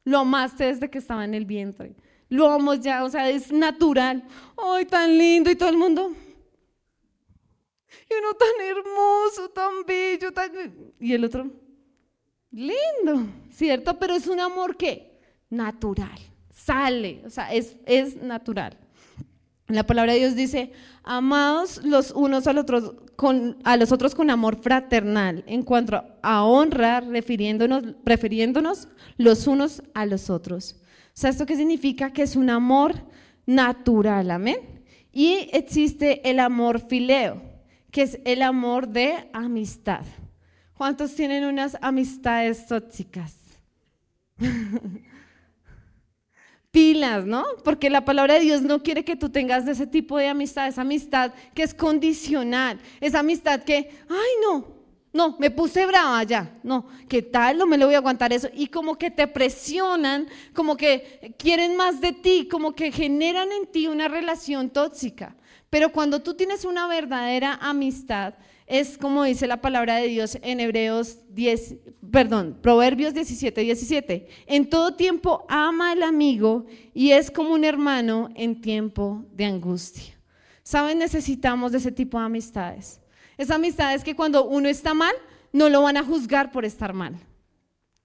Lo 0.04 0.20
amaste 0.20 0.66
desde 0.66 0.90
que 0.90 0.98
estaba 0.98 1.24
en 1.24 1.34
el 1.34 1.46
vientre. 1.46 1.96
Lo 2.30 2.50
amo 2.50 2.74
ya, 2.74 3.04
o 3.04 3.10
sea, 3.10 3.30
es 3.30 3.52
natural. 3.52 4.24
¡Ay, 4.58 4.86
tan 4.86 5.18
lindo! 5.18 5.52
Y 5.52 5.56
todo 5.56 5.70
el 5.70 5.78
mundo. 5.78 6.12
Y 8.10 8.14
uno 8.20 8.34
tan 8.34 8.68
hermoso, 8.68 9.50
tan 9.50 9.86
bello, 9.86 10.34
tan... 10.34 10.52
Y 11.00 11.14
el 11.14 11.24
otro, 11.24 11.50
lindo, 12.52 13.28
¿cierto? 13.52 13.98
Pero 13.98 14.16
es 14.16 14.28
un 14.28 14.40
amor 14.40 14.76
que 14.76 15.20
natural, 15.50 16.20
sale, 16.50 17.22
o 17.26 17.30
sea, 17.30 17.54
es, 17.54 17.76
es 17.86 18.16
natural. 18.16 18.78
La 19.68 19.84
palabra 19.84 20.14
de 20.14 20.20
Dios 20.20 20.36
dice, 20.36 20.74
amados 21.04 21.82
los 21.84 22.12
unos 22.12 22.48
a 22.48 22.54
los, 22.54 22.64
otros 23.92 24.16
con, 24.16 24.30
amor 24.30 24.62
fraternal, 24.62 25.44
en 25.48 25.64
cuanto 25.64 26.04
a 26.22 26.44
honra, 26.44 27.00
refiriéndonos, 27.00 28.88
los 29.18 29.48
unos 29.48 29.82
a 29.94 30.06
los 30.06 30.30
otros. 30.30 30.76
O 31.08 31.12
sea, 31.14 31.30
¿esto 31.30 31.46
qué 31.46 31.56
significa? 31.56 32.12
Que 32.12 32.24
es 32.24 32.36
un 32.36 32.50
amor 32.50 32.94
natural, 33.46 34.32
amén. 34.32 34.84
Y 35.14 35.50
existe 35.54 36.28
el 36.30 36.40
amor 36.40 36.86
fileo, 36.88 37.42
que 37.90 38.02
es 38.02 38.20
el 38.26 38.42
amor 38.42 38.90
de 38.90 39.30
amistad. 39.32 40.04
¿Cuántos 40.74 41.16
tienen 41.16 41.46
unas 41.46 41.78
amistades 41.82 42.68
tóxicas? 42.68 43.38
pilas, 46.74 47.24
¿no? 47.28 47.46
Porque 47.64 47.92
la 47.92 48.04
palabra 48.04 48.34
de 48.34 48.40
Dios 48.40 48.64
no 48.64 48.82
quiere 48.82 49.06
que 49.06 49.16
tú 49.16 49.30
tengas 49.30 49.68
ese 49.68 49.86
tipo 49.86 50.18
de 50.18 50.28
amistad, 50.28 50.68
esa 50.68 50.82
amistad 50.82 51.32
que 51.54 51.62
es 51.62 51.72
condicional, 51.72 52.80
esa 53.00 53.20
amistad 53.20 53.62
que, 53.62 53.92
ay, 54.10 54.32
no, 54.44 54.74
no, 55.14 55.38
me 55.38 55.52
puse 55.52 55.86
brava 55.86 56.24
ya, 56.24 56.58
no, 56.64 56.88
¿qué 57.08 57.22
tal? 57.22 57.60
No 57.60 57.68
me 57.68 57.78
lo 57.78 57.86
voy 57.86 57.94
a 57.94 58.00
aguantar 58.00 58.34
eso. 58.34 58.50
Y 58.52 58.68
como 58.68 58.98
que 58.98 59.12
te 59.12 59.28
presionan, 59.28 60.28
como 60.56 60.76
que 60.76 61.36
quieren 61.38 61.78
más 61.78 62.02
de 62.02 62.12
ti, 62.12 62.48
como 62.50 62.74
que 62.74 62.92
generan 62.92 63.52
en 63.52 63.68
ti 63.68 63.86
una 63.86 64.08
relación 64.08 64.72
tóxica. 64.72 65.36
Pero 65.70 65.92
cuando 65.92 66.24
tú 66.24 66.34
tienes 66.34 66.66
una 66.66 66.88
verdadera 66.88 67.60
amistad, 67.62 68.34
es 68.66 68.98
como 68.98 69.24
dice 69.24 69.48
la 69.48 69.62
palabra 69.62 69.98
de 69.98 70.08
Dios 70.08 70.38
en 70.42 70.60
Hebreos 70.60 71.18
10, 71.30 71.76
perdón, 72.12 72.58
Proverbios 72.62 73.14
17, 73.14 73.62
17. 73.62 74.28
En 74.48 74.70
todo 74.70 74.96
tiempo 74.96 75.46
ama 75.50 75.92
al 75.92 76.04
amigo 76.04 76.66
y 76.94 77.12
es 77.12 77.30
como 77.30 77.54
un 77.54 77.66
hermano 77.66 78.30
en 78.36 78.62
tiempo 78.62 79.26
de 79.34 79.46
angustia. 79.46 80.14
¿Saben? 80.64 81.00
Necesitamos 81.00 81.74
ese 81.74 81.92
tipo 81.92 82.18
de 82.18 82.26
amistades. 82.26 83.02
Esas 83.38 83.58
amistades 83.58 84.04
que 84.04 84.16
cuando 84.16 84.46
uno 84.46 84.70
está 84.70 84.94
mal, 84.94 85.14
no 85.52 85.70
lo 85.70 85.82
van 85.82 85.98
a 85.98 86.04
juzgar 86.04 86.52
por 86.52 86.66
estar 86.66 86.94
mal. 86.94 87.16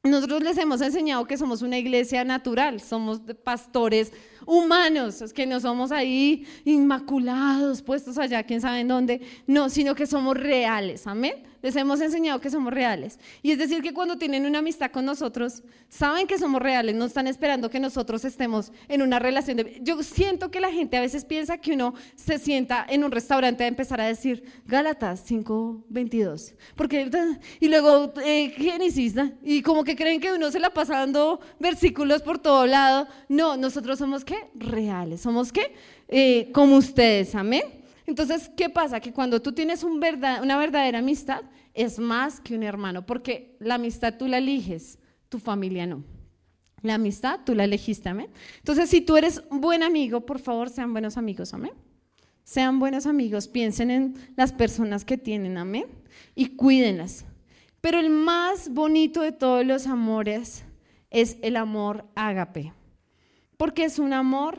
nosotros 0.02 0.42
les 0.42 0.58
hemos 0.58 0.80
enseñado 0.80 1.26
que 1.26 1.36
somos 1.36 1.62
una 1.62 1.78
iglesia 1.78 2.24
natural, 2.24 2.80
somos 2.80 3.20
pastores 3.44 4.12
humanos, 4.48 5.22
que 5.34 5.46
no 5.46 5.60
somos 5.60 5.92
ahí 5.92 6.46
inmaculados, 6.64 7.82
puestos 7.82 8.16
allá, 8.16 8.42
quién 8.42 8.62
sabe 8.62 8.80
en 8.80 8.88
dónde, 8.88 9.20
no, 9.46 9.68
sino 9.68 9.94
que 9.94 10.06
somos 10.06 10.36
reales, 10.36 11.06
amén. 11.06 11.34
Les 11.60 11.74
hemos 11.74 12.00
enseñado 12.00 12.40
que 12.40 12.50
somos 12.50 12.72
reales. 12.72 13.18
Y 13.42 13.50
es 13.50 13.58
decir, 13.58 13.82
que 13.82 13.92
cuando 13.92 14.16
tienen 14.16 14.46
una 14.46 14.60
amistad 14.60 14.92
con 14.92 15.04
nosotros, 15.04 15.64
saben 15.88 16.28
que 16.28 16.38
somos 16.38 16.62
reales, 16.62 16.94
no 16.94 17.04
están 17.04 17.26
esperando 17.26 17.68
que 17.68 17.80
nosotros 17.80 18.24
estemos 18.24 18.72
en 18.88 19.02
una 19.02 19.18
relación 19.18 19.56
de... 19.56 19.80
Yo 19.82 20.00
siento 20.04 20.52
que 20.52 20.60
la 20.60 20.70
gente 20.70 20.96
a 20.96 21.00
veces 21.00 21.24
piensa 21.24 21.58
que 21.58 21.72
uno 21.72 21.94
se 22.14 22.38
sienta 22.38 22.86
en 22.88 23.02
un 23.02 23.10
restaurante 23.10 23.64
a 23.64 23.66
empezar 23.66 24.00
a 24.00 24.06
decir 24.06 24.44
Gálatas 24.66 25.28
5.22, 25.28 26.54
porque... 26.76 27.10
Y 27.58 27.68
luego 27.68 28.12
eh, 28.24 28.50
Génesis, 28.50 29.14
y 29.42 29.62
como 29.62 29.82
que 29.82 29.96
creen 29.96 30.20
que 30.20 30.32
uno 30.32 30.52
se 30.52 30.60
la 30.60 30.70
pasa 30.70 30.98
dando 30.98 31.40
versículos 31.58 32.22
por 32.22 32.38
todo 32.38 32.66
lado. 32.66 33.08
No, 33.28 33.56
nosotros 33.56 33.98
somos 33.98 34.24
qué? 34.24 34.37
Reales. 34.54 35.20
¿Somos 35.20 35.52
qué? 35.52 35.74
Eh, 36.08 36.50
como 36.52 36.76
ustedes, 36.76 37.34
amén. 37.34 37.62
Entonces, 38.06 38.50
¿qué 38.56 38.70
pasa? 38.70 39.00
Que 39.00 39.12
cuando 39.12 39.42
tú 39.42 39.52
tienes 39.52 39.84
una 39.84 40.56
verdadera 40.56 41.00
amistad, 41.00 41.42
es 41.74 41.98
más 41.98 42.40
que 42.40 42.54
un 42.54 42.62
hermano, 42.62 43.04
porque 43.04 43.56
la 43.60 43.74
amistad 43.74 44.14
tú 44.18 44.26
la 44.26 44.38
eliges, 44.38 44.98
tu 45.28 45.38
familia 45.38 45.86
no. 45.86 46.02
La 46.82 46.94
amistad 46.94 47.40
tú 47.44 47.54
la 47.54 47.64
elegiste, 47.64 48.08
amén. 48.08 48.30
Entonces, 48.58 48.88
si 48.88 49.00
tú 49.00 49.16
eres 49.16 49.42
buen 49.50 49.82
amigo, 49.82 50.24
por 50.24 50.38
favor, 50.38 50.70
sean 50.70 50.92
buenos 50.92 51.16
amigos, 51.16 51.52
amén. 51.52 51.72
Sean 52.44 52.78
buenos 52.78 53.06
amigos, 53.06 53.46
piensen 53.46 53.90
en 53.90 54.14
las 54.36 54.52
personas 54.52 55.04
que 55.04 55.18
tienen, 55.18 55.58
amén, 55.58 55.86
y 56.34 56.56
cuídenlas. 56.56 57.26
Pero 57.80 58.00
el 58.00 58.10
más 58.10 58.70
bonito 58.70 59.20
de 59.20 59.32
todos 59.32 59.66
los 59.66 59.86
amores 59.86 60.64
es 61.10 61.36
el 61.42 61.56
amor 61.56 62.06
ágape. 62.14 62.72
Porque 63.58 63.84
es 63.84 63.98
un 63.98 64.14
amor, 64.14 64.56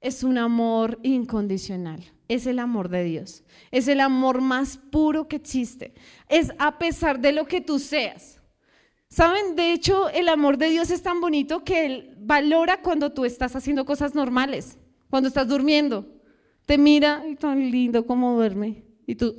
es 0.00 0.22
un 0.22 0.38
amor 0.38 1.00
incondicional. 1.02 2.04
Es 2.28 2.46
el 2.46 2.58
amor 2.58 2.88
de 2.88 3.02
Dios. 3.02 3.42
Es 3.70 3.88
el 3.88 4.00
amor 4.00 4.40
más 4.40 4.76
puro 4.76 5.26
que 5.26 5.36
existe. 5.36 5.94
Es 6.28 6.52
a 6.58 6.78
pesar 6.78 7.18
de 7.18 7.32
lo 7.32 7.46
que 7.46 7.60
tú 7.60 7.78
seas. 7.78 8.38
Saben, 9.08 9.56
de 9.56 9.72
hecho, 9.72 10.08
el 10.10 10.28
amor 10.28 10.58
de 10.58 10.70
Dios 10.70 10.90
es 10.90 11.02
tan 11.02 11.20
bonito 11.20 11.64
que 11.64 11.86
Él 11.86 12.14
valora 12.18 12.82
cuando 12.82 13.12
tú 13.12 13.24
estás 13.24 13.56
haciendo 13.56 13.84
cosas 13.84 14.14
normales, 14.14 14.78
cuando 15.08 15.28
estás 15.28 15.48
durmiendo. 15.48 16.06
Te 16.66 16.78
mira 16.78 17.24
y 17.26 17.36
tan 17.36 17.70
lindo 17.70 18.06
como 18.06 18.34
duerme. 18.34 18.84
Y 19.06 19.14
tú... 19.14 19.34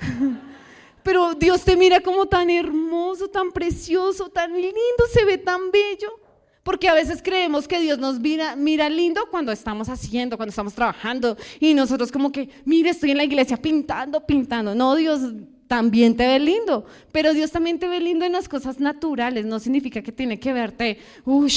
Pero 1.02 1.34
Dios 1.34 1.64
te 1.64 1.76
mira 1.76 2.00
como 2.00 2.26
tan 2.26 2.50
hermoso, 2.50 3.28
tan 3.28 3.50
precioso, 3.50 4.28
tan 4.28 4.52
lindo, 4.52 5.04
se 5.10 5.24
ve 5.24 5.38
tan 5.38 5.70
bello. 5.70 6.27
Porque 6.68 6.86
a 6.86 6.92
veces 6.92 7.22
creemos 7.22 7.66
que 7.66 7.80
Dios 7.80 7.98
nos 7.98 8.20
mira, 8.20 8.90
lindo 8.90 9.22
cuando 9.30 9.52
estamos 9.52 9.88
haciendo, 9.88 10.36
cuando 10.36 10.50
estamos 10.50 10.74
trabajando. 10.74 11.34
Y 11.60 11.72
nosotros 11.72 12.12
como 12.12 12.30
que, 12.30 12.50
mire, 12.66 12.90
estoy 12.90 13.12
en 13.12 13.16
la 13.16 13.24
iglesia 13.24 13.56
pintando, 13.56 14.26
pintando. 14.26 14.74
No, 14.74 14.94
Dios 14.94 15.32
también 15.66 16.14
te 16.14 16.26
ve 16.26 16.38
lindo. 16.38 16.84
Pero 17.10 17.32
Dios 17.32 17.52
también 17.52 17.78
te 17.78 17.88
ve 17.88 18.00
lindo 18.00 18.26
en 18.26 18.32
las 18.32 18.50
cosas 18.50 18.80
naturales. 18.80 19.46
No 19.46 19.60
significa 19.60 20.02
que 20.02 20.12
tiene 20.12 20.38
que 20.38 20.52
verte, 20.52 20.98
uff, 21.24 21.54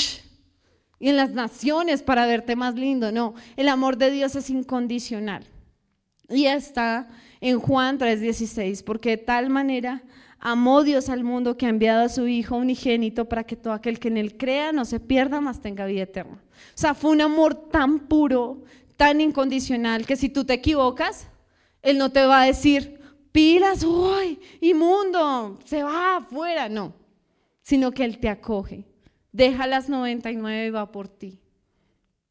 en 1.01 1.17
las 1.17 1.31
naciones 1.31 2.01
para 2.03 2.25
verte 2.25 2.55
más 2.55 2.75
lindo. 2.75 3.11
No, 3.11 3.33
el 3.57 3.67
amor 3.67 3.97
de 3.97 4.11
Dios 4.11 4.37
es 4.37 4.49
incondicional. 4.49 5.43
Y 6.29 6.45
está 6.45 7.09
en 7.41 7.59
Juan 7.59 7.99
3:16, 7.99 8.81
porque 8.81 9.09
de 9.09 9.17
tal 9.17 9.49
manera 9.49 10.03
Amó 10.43 10.81
Dios 10.81 11.07
al 11.09 11.23
mundo 11.23 11.55
que 11.55 11.67
ha 11.67 11.69
enviado 11.69 12.03
a 12.03 12.09
su 12.09 12.27
Hijo 12.27 12.55
unigénito 12.55 13.29
para 13.29 13.43
que 13.43 13.55
todo 13.55 13.73
aquel 13.73 13.99
que 13.99 14.07
en 14.07 14.17
él 14.17 14.37
crea 14.37 14.71
no 14.71 14.85
se 14.85 14.99
pierda, 14.99 15.39
más 15.39 15.61
tenga 15.61 15.85
vida 15.85 16.01
eterna. 16.01 16.41
O 16.43 16.77
sea, 16.77 16.95
fue 16.95 17.11
un 17.11 17.21
amor 17.21 17.69
tan 17.69 17.99
puro, 17.99 18.63
tan 18.97 19.21
incondicional, 19.21 20.07
que 20.07 20.15
si 20.15 20.29
tú 20.29 20.43
te 20.43 20.53
equivocas, 20.53 21.27
Él 21.83 21.99
no 21.99 22.11
te 22.11 22.25
va 22.25 22.41
a 22.41 22.45
decir, 22.45 22.99
pilas, 23.31 23.83
uy, 23.83 24.39
inmundo, 24.61 25.59
se 25.63 25.83
va 25.83 26.17
afuera, 26.17 26.69
no, 26.69 26.95
sino 27.61 27.91
que 27.91 28.03
Él 28.03 28.17
te 28.17 28.27
acoge, 28.27 28.87
deja 29.31 29.67
las 29.67 29.89
99 29.89 30.65
y 30.65 30.69
va 30.71 30.91
por 30.91 31.07
ti. 31.07 31.39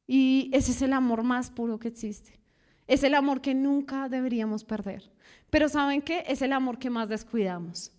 Y 0.09 0.51
ese 0.53 0.73
es 0.73 0.83
el 0.83 0.95
amor 0.95 1.23
más 1.23 1.49
puro 1.49 1.79
que 1.79 1.87
existe. 1.87 2.41
Es 2.89 3.05
el 3.05 3.15
amor 3.15 3.41
que 3.41 3.55
nunca 3.55 4.09
deberíamos 4.09 4.65
perder. 4.65 5.13
Pero 5.49 5.69
¿saben 5.69 6.03
qué? 6.03 6.25
Es 6.27 6.43
el 6.43 6.53
amor 6.53 6.81
que 6.81 6.91
más 6.91 7.09
descuidamos. 7.09 7.93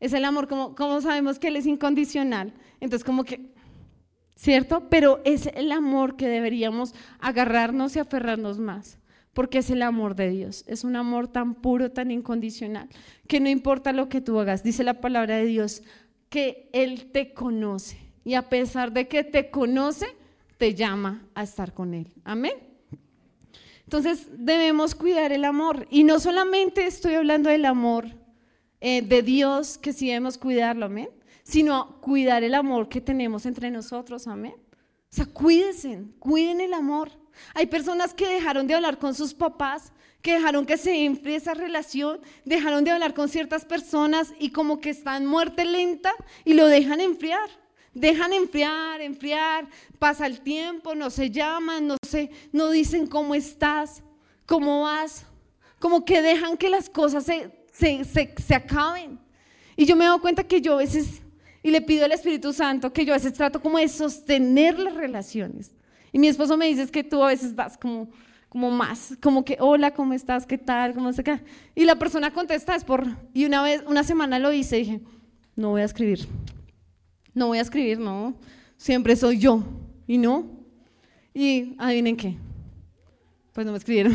Es 0.00 0.12
el 0.12 0.24
amor, 0.24 0.48
como, 0.48 0.74
como 0.74 1.00
sabemos 1.00 1.38
que 1.38 1.48
Él 1.48 1.56
es 1.56 1.66
incondicional. 1.66 2.52
Entonces, 2.80 3.04
como 3.04 3.24
que, 3.24 3.52
¿cierto? 4.36 4.88
Pero 4.88 5.20
es 5.24 5.46
el 5.46 5.72
amor 5.72 6.16
que 6.16 6.28
deberíamos 6.28 6.94
agarrarnos 7.18 7.96
y 7.96 7.98
aferrarnos 7.98 8.58
más. 8.58 8.98
Porque 9.34 9.58
es 9.58 9.70
el 9.70 9.82
amor 9.82 10.14
de 10.14 10.30
Dios. 10.30 10.64
Es 10.66 10.84
un 10.84 10.96
amor 10.96 11.28
tan 11.28 11.54
puro, 11.54 11.90
tan 11.90 12.10
incondicional, 12.10 12.88
que 13.26 13.40
no 13.40 13.48
importa 13.48 13.92
lo 13.92 14.08
que 14.08 14.20
tú 14.20 14.38
hagas. 14.38 14.62
Dice 14.62 14.84
la 14.84 15.00
palabra 15.00 15.36
de 15.36 15.46
Dios 15.46 15.82
que 16.28 16.68
Él 16.72 17.10
te 17.12 17.34
conoce. 17.34 17.98
Y 18.24 18.34
a 18.34 18.48
pesar 18.48 18.92
de 18.92 19.08
que 19.08 19.24
te 19.24 19.50
conoce, 19.50 20.06
te 20.58 20.74
llama 20.74 21.26
a 21.34 21.42
estar 21.42 21.72
con 21.72 21.94
Él. 21.94 22.08
Amén. 22.24 22.54
Entonces 23.84 24.28
debemos 24.36 24.94
cuidar 24.94 25.32
el 25.32 25.44
amor. 25.44 25.86
Y 25.90 26.04
no 26.04 26.20
solamente 26.20 26.86
estoy 26.86 27.14
hablando 27.14 27.48
del 27.48 27.64
amor 27.64 28.06
eh, 28.80 29.02
de 29.02 29.22
Dios 29.22 29.78
que 29.78 29.92
sí 29.92 30.06
debemos 30.06 30.38
cuidarlo, 30.38 30.86
amén, 30.86 31.10
sino 31.42 32.00
cuidar 32.00 32.44
el 32.44 32.54
amor 32.54 32.88
que 32.88 33.00
tenemos 33.00 33.46
entre 33.46 33.70
nosotros, 33.70 34.26
amén. 34.26 34.54
O 35.10 35.16
sea, 35.16 35.26
cuídense, 35.26 36.02
cuiden 36.18 36.60
el 36.60 36.74
amor. 36.74 37.10
Hay 37.54 37.66
personas 37.66 38.12
que 38.12 38.28
dejaron 38.28 38.66
de 38.66 38.74
hablar 38.74 38.98
con 38.98 39.14
sus 39.14 39.32
papás, 39.32 39.92
que 40.20 40.34
dejaron 40.34 40.66
que 40.66 40.76
se 40.76 41.04
enfríe 41.04 41.36
esa 41.36 41.54
relación, 41.54 42.20
dejaron 42.44 42.84
de 42.84 42.90
hablar 42.90 43.14
con 43.14 43.28
ciertas 43.28 43.64
personas 43.64 44.34
y 44.38 44.50
como 44.50 44.80
que 44.80 44.90
están 44.90 45.26
muerte 45.26 45.64
lenta 45.64 46.12
y 46.44 46.54
lo 46.54 46.66
dejan 46.66 47.00
enfriar. 47.00 47.48
Dejan 47.94 48.32
enfriar, 48.32 49.00
enfriar, 49.00 49.66
pasa 49.98 50.26
el 50.26 50.40
tiempo, 50.40 50.94
no 50.94 51.10
se 51.10 51.30
llaman, 51.30 51.86
no, 51.86 51.96
se, 52.06 52.30
no 52.52 52.70
dicen 52.70 53.06
cómo 53.06 53.34
estás, 53.34 54.02
cómo 54.46 54.82
vas, 54.82 55.24
como 55.80 56.04
que 56.04 56.20
dejan 56.20 56.56
que 56.56 56.68
las 56.68 56.90
cosas 56.90 57.24
se, 57.24 57.50
se, 57.78 58.54
acaben. 58.54 59.18
Y 59.76 59.86
yo 59.86 59.96
me 59.96 60.06
doy 60.06 60.18
cuenta 60.18 60.42
que 60.42 60.60
yo 60.60 60.74
a 60.74 60.78
veces, 60.78 61.22
y 61.62 61.70
le 61.70 61.80
pido 61.80 62.04
al 62.04 62.12
Espíritu 62.12 62.52
Santo, 62.52 62.92
que 62.92 63.04
yo 63.04 63.12
a 63.12 63.16
veces 63.16 63.32
trato 63.32 63.60
como 63.60 63.78
de 63.78 63.88
sostener 63.88 64.78
las 64.78 64.94
relaciones. 64.94 65.72
Y 66.12 66.18
mi 66.18 66.28
esposo 66.28 66.56
me 66.56 66.66
dice 66.66 66.82
es 66.82 66.90
que 66.90 67.04
tú 67.04 67.22
a 67.22 67.28
veces 67.28 67.54
vas 67.54 67.78
como, 67.78 68.08
como 68.48 68.70
más, 68.70 69.16
como 69.20 69.44
que, 69.44 69.56
hola, 69.60 69.92
¿cómo 69.92 70.14
estás? 70.14 70.46
¿Qué 70.46 70.58
tal? 70.58 70.94
¿Cómo 70.94 71.12
se 71.12 71.22
qué? 71.22 71.40
Y 71.74 71.84
la 71.84 71.96
persona 71.96 72.32
contesta, 72.32 72.74
es 72.74 72.82
por, 72.82 73.06
y 73.32 73.44
una 73.44 73.62
vez, 73.62 73.82
una 73.86 74.02
semana 74.02 74.38
lo 74.38 74.52
hice, 74.52 74.76
dije, 74.76 75.00
no 75.54 75.70
voy 75.70 75.82
a 75.82 75.84
escribir, 75.84 76.26
no 77.34 77.48
voy 77.48 77.58
a 77.58 77.62
escribir, 77.62 77.98
no, 77.98 78.34
siempre 78.76 79.14
soy 79.16 79.38
yo, 79.38 79.62
y 80.06 80.18
no. 80.18 80.58
Y 81.34 81.76
adivinen 81.78 82.16
qué, 82.16 82.36
pues 83.52 83.64
no 83.64 83.72
me 83.72 83.78
escribieron. 83.78 84.14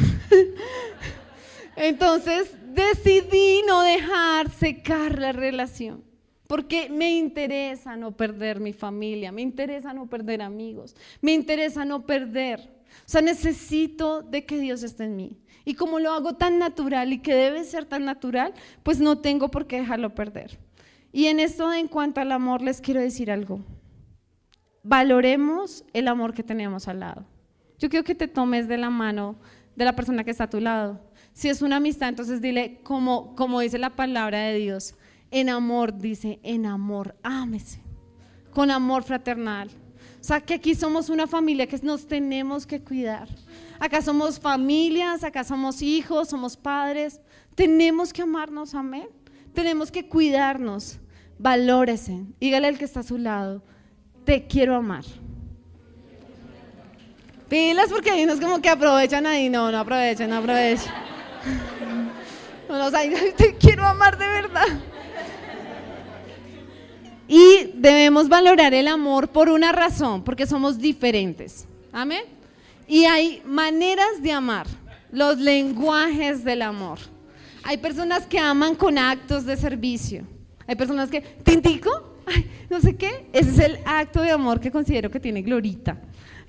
Entonces 1.75 2.51
decidí 2.73 3.61
no 3.67 3.81
dejar 3.81 4.49
secar 4.49 5.19
la 5.19 5.31
relación. 5.31 6.03
Porque 6.47 6.89
me 6.89 7.11
interesa 7.17 7.95
no 7.95 8.11
perder 8.11 8.59
mi 8.59 8.73
familia, 8.73 9.31
me 9.31 9.41
interesa 9.41 9.93
no 9.93 10.07
perder 10.07 10.41
amigos, 10.41 10.95
me 11.21 11.33
interesa 11.33 11.85
no 11.85 12.05
perder. 12.05 12.59
O 12.59 13.09
sea, 13.09 13.21
necesito 13.21 14.21
de 14.21 14.45
que 14.45 14.59
Dios 14.59 14.83
esté 14.83 15.05
en 15.05 15.15
mí. 15.15 15.37
Y 15.65 15.75
como 15.75 15.99
lo 15.99 16.11
hago 16.11 16.35
tan 16.35 16.59
natural 16.59 17.13
y 17.13 17.19
que 17.19 17.33
debe 17.33 17.63
ser 17.63 17.85
tan 17.85 18.05
natural, 18.05 18.53
pues 18.83 18.99
no 18.99 19.19
tengo 19.19 19.49
por 19.49 19.65
qué 19.65 19.79
dejarlo 19.79 20.13
perder. 20.13 20.59
Y 21.11 21.27
en 21.27 21.39
esto 21.39 21.71
en 21.73 21.87
cuanto 21.87 22.19
al 22.19 22.31
amor 22.31 22.61
les 22.61 22.81
quiero 22.81 22.99
decir 22.99 23.31
algo. 23.31 23.61
Valoremos 24.83 25.85
el 25.93 26.07
amor 26.09 26.33
que 26.33 26.43
tenemos 26.43 26.87
al 26.87 26.99
lado. 26.99 27.25
Yo 27.79 27.89
quiero 27.89 28.03
que 28.03 28.15
te 28.15 28.27
tomes 28.27 28.67
de 28.67 28.77
la 28.77 28.89
mano 28.89 29.37
de 29.75 29.85
la 29.85 29.95
persona 29.95 30.23
que 30.23 30.31
está 30.31 30.45
a 30.45 30.49
tu 30.49 30.59
lado 30.59 30.99
si 31.33 31.49
es 31.49 31.61
una 31.61 31.77
amistad, 31.77 32.09
entonces 32.09 32.41
dile, 32.41 32.79
como, 32.83 33.35
como 33.35 33.59
dice 33.59 33.77
la 33.77 33.89
palabra 33.89 34.39
de 34.39 34.57
Dios, 34.57 34.95
en 35.31 35.49
amor, 35.49 35.97
dice, 35.97 36.39
en 36.43 36.65
amor, 36.65 37.15
ámese, 37.23 37.81
con 38.51 38.69
amor 38.69 39.03
fraternal. 39.03 39.69
O 40.21 40.25
sea, 40.25 40.39
que 40.39 40.53
aquí 40.53 40.75
somos 40.75 41.09
una 41.09 41.27
familia 41.27 41.67
que 41.67 41.77
nos 41.79 42.07
tenemos 42.07 42.65
que 42.65 42.81
cuidar. 42.81 43.27
Acá 43.79 44.01
somos 44.01 44.39
familias, 44.39 45.23
acá 45.23 45.43
somos 45.43 45.81
hijos, 45.81 46.29
somos 46.29 46.55
padres. 46.55 47.19
Tenemos 47.55 48.13
que 48.13 48.21
amarnos, 48.21 48.73
amén. 48.73 49.09
Tenemos 49.53 49.91
que 49.91 50.07
cuidarnos. 50.07 50.99
Valórese. 51.37 52.23
Dígale 52.39 52.67
al 52.67 52.77
que 52.77 52.85
está 52.85 53.01
a 53.01 53.03
su 53.03 53.17
lado, 53.17 53.63
te 54.23 54.47
quiero 54.47 54.75
amar. 54.75 55.03
Pilas 57.49 57.89
porque 57.89 58.11
hay 58.11 58.23
unos 58.23 58.39
como 58.39 58.61
que 58.61 58.69
aprovechan 58.69 59.25
ahí. 59.25 59.49
No, 59.49 59.71
no 59.71 59.79
aprovechen, 59.79 60.29
no 60.29 60.37
aprovechen. 60.37 60.91
No, 62.77 62.89
te 63.37 63.55
quiero 63.55 63.85
amar 63.85 64.17
de 64.17 64.25
verdad. 64.25 64.67
Y 67.27 67.71
debemos 67.75 68.27
valorar 68.27 68.73
el 68.73 68.87
amor 68.87 69.29
por 69.29 69.49
una 69.49 69.71
razón, 69.71 70.23
porque 70.23 70.47
somos 70.47 70.79
diferentes. 70.79 71.67
Amén. 71.91 72.23
Y 72.87 73.05
hay 73.05 73.43
maneras 73.45 74.21
de 74.21 74.31
amar, 74.31 74.65
los 75.11 75.37
lenguajes 75.37 76.43
del 76.43 76.63
amor. 76.63 76.97
Hay 77.63 77.77
personas 77.77 78.25
que 78.25 78.39
aman 78.39 78.75
con 78.75 78.97
actos 78.97 79.45
de 79.45 79.55
servicio. 79.55 80.25
Hay 80.65 80.75
personas 80.75 81.09
que, 81.09 81.21
tintico, 81.21 82.17
no 82.71 82.81
sé 82.81 82.95
qué, 82.95 83.29
ese 83.33 83.51
es 83.51 83.59
el 83.59 83.79
acto 83.85 84.21
de 84.21 84.31
amor 84.31 84.59
que 84.59 84.71
considero 84.71 85.11
que 85.11 85.19
tiene 85.19 85.43
Glorita. 85.43 86.01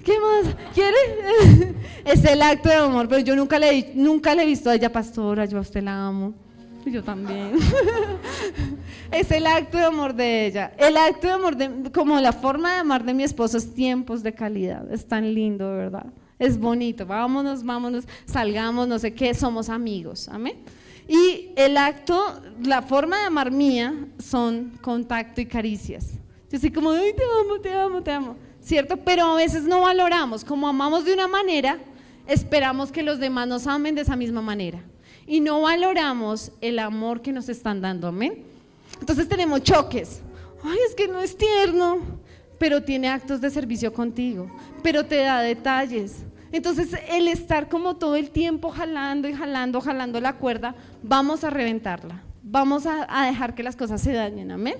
¿Qué 0.04 0.18
más? 0.20 0.54
¿Quiere? 0.74 1.74
es 2.04 2.24
el 2.24 2.42
acto 2.42 2.68
de 2.68 2.74
amor, 2.74 3.08
pero 3.08 3.20
yo 3.22 3.34
nunca 3.34 3.58
le, 3.58 3.92
nunca 3.94 4.34
le 4.34 4.42
he 4.42 4.46
visto 4.46 4.68
a 4.68 4.74
ella, 4.74 4.92
pastora, 4.92 5.46
yo 5.46 5.58
a 5.58 5.62
usted 5.62 5.82
la 5.82 6.06
amo. 6.06 6.34
Yo 6.84 7.02
también. 7.02 7.52
es 9.10 9.30
el 9.30 9.46
acto 9.46 9.78
de 9.78 9.84
amor 9.84 10.14
de 10.14 10.46
ella. 10.46 10.74
El 10.76 10.98
acto 10.98 11.26
de 11.26 11.32
amor, 11.32 11.56
de, 11.56 11.90
como 11.90 12.20
la 12.20 12.32
forma 12.32 12.74
de 12.74 12.78
amar 12.80 13.04
de 13.04 13.14
mi 13.14 13.22
esposo 13.22 13.56
es 13.56 13.72
tiempos 13.72 14.22
de 14.22 14.34
calidad. 14.34 14.92
Es 14.92 15.06
tan 15.08 15.32
lindo, 15.32 15.70
¿verdad? 15.70 16.06
Es 16.38 16.58
bonito. 16.58 17.06
Vámonos, 17.06 17.64
vámonos, 17.64 18.04
salgamos, 18.26 18.86
no 18.86 18.98
sé 18.98 19.14
qué, 19.14 19.32
somos 19.32 19.70
amigos. 19.70 20.28
Amén. 20.28 20.56
Y 21.08 21.52
el 21.56 21.78
acto, 21.78 22.42
la 22.62 22.82
forma 22.82 23.18
de 23.20 23.24
amar 23.24 23.50
mía 23.50 23.94
son 24.18 24.72
contacto 24.82 25.40
y 25.40 25.46
caricias. 25.46 26.12
Yo 26.50 26.58
soy 26.58 26.70
como, 26.70 26.92
te 26.92 27.22
amo, 27.40 27.60
te 27.60 27.72
amo, 27.72 28.02
te 28.02 28.12
amo. 28.12 28.36
¿Cierto? 28.64 28.96
Pero 28.96 29.24
a 29.24 29.36
veces 29.36 29.64
no 29.64 29.82
valoramos. 29.82 30.44
Como 30.44 30.66
amamos 30.66 31.04
de 31.04 31.14
una 31.14 31.28
manera, 31.28 31.78
esperamos 32.26 32.90
que 32.90 33.02
los 33.02 33.18
demás 33.18 33.46
nos 33.46 33.66
amen 33.66 33.94
de 33.94 34.00
esa 34.00 34.16
misma 34.16 34.42
manera. 34.42 34.80
Y 35.26 35.40
no 35.40 35.60
valoramos 35.60 36.50
el 36.60 36.78
amor 36.78 37.22
que 37.22 37.32
nos 37.32 37.48
están 37.48 37.80
dando. 37.80 38.08
Amén. 38.08 38.42
Entonces 38.98 39.28
tenemos 39.28 39.62
choques. 39.62 40.22
Ay, 40.62 40.78
es 40.88 40.94
que 40.94 41.06
no 41.06 41.20
es 41.20 41.36
tierno, 41.36 41.98
pero 42.58 42.82
tiene 42.82 43.08
actos 43.08 43.40
de 43.40 43.50
servicio 43.50 43.92
contigo, 43.92 44.50
pero 44.82 45.04
te 45.04 45.16
da 45.16 45.40
detalles, 45.40 46.24
entonces, 46.54 46.90
el 47.08 47.26
estar 47.26 47.68
como 47.68 47.96
todo 47.96 48.14
el 48.14 48.30
tiempo 48.30 48.70
jalando 48.70 49.28
y 49.28 49.34
jalando, 49.34 49.80
jalando 49.80 50.20
la 50.20 50.34
cuerda, 50.34 50.76
vamos 51.02 51.42
a 51.42 51.50
reventarla. 51.50 52.22
Vamos 52.44 52.86
a, 52.86 53.26
dejar 53.26 53.56
que 53.56 53.64
las 53.64 53.74
cosas 53.74 54.00
se 54.00 54.12
dañen. 54.12 54.52
Amén. 54.52 54.76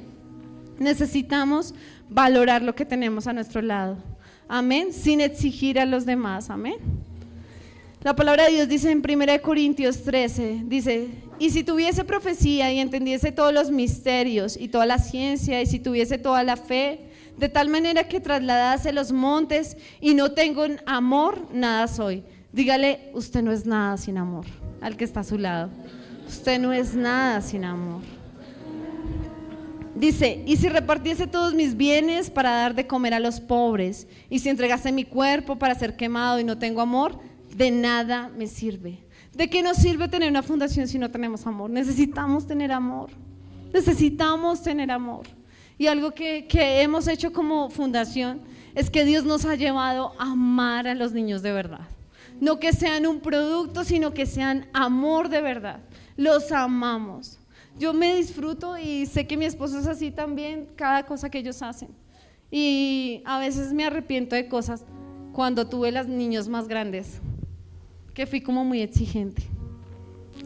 Necesitamos 0.78 1.74
valorar 2.08 2.62
lo 2.62 2.74
que 2.74 2.84
tenemos 2.84 3.26
a 3.26 3.32
nuestro 3.32 3.62
lado. 3.62 3.96
Amén. 4.48 4.92
Sin 4.92 5.20
exigir 5.20 5.78
a 5.78 5.86
los 5.86 6.06
demás. 6.06 6.50
Amén. 6.50 6.76
La 8.02 8.14
palabra 8.14 8.44
de 8.44 8.52
Dios 8.52 8.68
dice 8.68 8.90
en 8.90 8.98
1 8.98 9.40
Corintios 9.40 10.02
13, 10.02 10.64
dice, 10.66 11.08
y 11.38 11.48
si 11.48 11.64
tuviese 11.64 12.04
profecía 12.04 12.70
y 12.70 12.78
entendiese 12.78 13.32
todos 13.32 13.52
los 13.54 13.70
misterios 13.70 14.58
y 14.60 14.68
toda 14.68 14.84
la 14.84 14.98
ciencia 14.98 15.62
y 15.62 15.66
si 15.66 15.78
tuviese 15.78 16.18
toda 16.18 16.44
la 16.44 16.58
fe, 16.58 17.00
de 17.38 17.48
tal 17.48 17.70
manera 17.70 18.06
que 18.06 18.20
trasladase 18.20 18.92
los 18.92 19.10
montes 19.10 19.78
y 20.02 20.12
no 20.12 20.32
tengo 20.32 20.66
amor, 20.84 21.48
nada 21.50 21.88
soy. 21.88 22.22
Dígale, 22.52 23.10
usted 23.14 23.42
no 23.42 23.52
es 23.52 23.64
nada 23.64 23.96
sin 23.96 24.18
amor 24.18 24.44
al 24.82 24.98
que 24.98 25.04
está 25.04 25.20
a 25.20 25.24
su 25.24 25.38
lado. 25.38 25.70
Usted 26.28 26.60
no 26.60 26.74
es 26.74 26.94
nada 26.94 27.40
sin 27.40 27.64
amor. 27.64 28.02
Dice, 29.94 30.42
y 30.46 30.56
si 30.56 30.68
repartiese 30.68 31.26
todos 31.26 31.54
mis 31.54 31.76
bienes 31.76 32.28
para 32.28 32.50
dar 32.50 32.74
de 32.74 32.86
comer 32.86 33.14
a 33.14 33.20
los 33.20 33.40
pobres, 33.40 34.08
y 34.28 34.40
si 34.40 34.48
entregase 34.48 34.90
mi 34.90 35.04
cuerpo 35.04 35.56
para 35.56 35.74
ser 35.74 35.96
quemado 35.96 36.40
y 36.40 36.44
no 36.44 36.58
tengo 36.58 36.80
amor, 36.80 37.20
de 37.54 37.70
nada 37.70 38.30
me 38.36 38.48
sirve. 38.48 38.98
¿De 39.32 39.48
qué 39.48 39.62
nos 39.62 39.76
sirve 39.76 40.08
tener 40.08 40.30
una 40.30 40.42
fundación 40.42 40.88
si 40.88 40.98
no 40.98 41.10
tenemos 41.10 41.46
amor? 41.46 41.70
Necesitamos 41.70 42.46
tener 42.46 42.72
amor. 42.72 43.10
Necesitamos 43.72 44.62
tener 44.62 44.90
amor. 44.90 45.26
Y 45.78 45.88
algo 45.88 46.12
que, 46.12 46.46
hemos 46.82 47.08
hecho 47.08 47.32
como 47.32 47.70
fundación 47.70 48.40
es 48.74 48.90
que 48.90 49.04
Dios 49.04 49.24
nos 49.24 49.44
ha 49.44 49.56
llevado 49.56 50.12
a 50.18 50.32
amar 50.32 50.86
a 50.86 50.94
los 50.94 51.12
niños 51.12 51.42
de 51.42 51.52
verdad. 51.52 51.88
No 52.40 52.58
que 52.58 52.72
sean 52.72 53.06
un 53.06 53.20
producto, 53.20 53.84
sino 53.84 54.14
que 54.14 54.26
sean 54.26 54.66
amor 54.72 55.28
de 55.28 55.40
verdad. 55.40 55.80
Los 56.16 56.52
amamos. 56.52 57.38
Yo 57.78 57.92
me 57.92 58.16
disfruto 58.16 58.78
y 58.78 59.06
sé 59.06 59.26
que 59.26 59.36
mi 59.36 59.44
esposo 59.44 59.78
es 59.78 59.86
así 59.86 60.10
también, 60.10 60.68
cada 60.76 61.04
cosa 61.04 61.28
que 61.28 61.38
ellos 61.38 61.60
hacen. 61.62 61.88
Y 62.50 63.22
a 63.24 63.38
veces 63.38 63.72
me 63.72 63.84
arrepiento 63.84 64.36
de 64.36 64.48
cosas 64.48 64.84
cuando 65.32 65.66
tuve 65.68 65.90
los 65.90 66.06
niños 66.06 66.48
más 66.48 66.68
grandes, 66.68 67.20
que 68.14 68.26
fui 68.26 68.40
como 68.40 68.64
muy 68.64 68.80
exigente. 68.80 69.42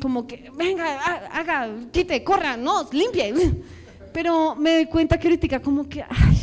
Como 0.00 0.26
que, 0.26 0.50
venga, 0.56 1.26
haga, 1.26 1.68
quite, 1.92 2.24
corra, 2.24 2.56
no, 2.56 2.88
limpie. 2.92 3.34
Pero 4.12 4.56
me 4.56 4.74
doy 4.74 4.86
cuenta 4.86 5.18
que 5.18 5.28
ahorita 5.28 5.60
como 5.60 5.86
que, 5.86 6.02
ay, 6.02 6.38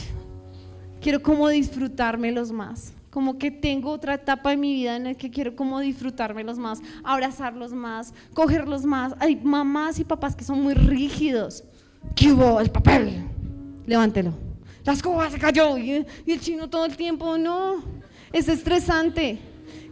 quiero 1.02 1.21
como 1.21 1.50
disfrutármelos 1.50 2.52
más. 2.52 2.94
Como 3.15 3.38
que 3.38 3.49
tengo 3.49 3.91
otra 3.91 4.15
etapa 4.15 4.49
de 4.49 4.58
mi 4.58 4.73
vida 4.73 4.97
en 4.97 5.06
la 5.06 5.13
que 5.13 5.32
quiero 5.32 5.56
como 5.56 5.80
disfrutármelos 5.80 6.58
más, 6.58 6.82
abrazarlos 7.01 7.71
más, 7.71 8.13
cogerlos 8.34 8.84
más. 8.84 9.13
Hay 9.21 9.38
mamás 9.38 9.99
y 9.99 10.04
papás 10.04 10.36
que 10.36 10.43
son 10.43 10.62
muy 10.62 10.73
rígidos. 10.73 11.63
¿Qué 12.13 12.34
hubo? 12.34 12.60
El 12.60 12.69
papel. 12.69 13.23
Levántelo. 13.86 14.34
La 14.84 14.91
escoba 14.91 15.30
se 15.30 15.39
cayó. 15.39 15.78
Y, 15.78 16.06
el 16.28 16.41
chino 16.41 16.69
todo 16.69 16.84
el 16.84 16.97
tiempo, 16.97 17.38
no. 17.38 17.82
Es 18.34 18.49
estresante. 18.49 19.39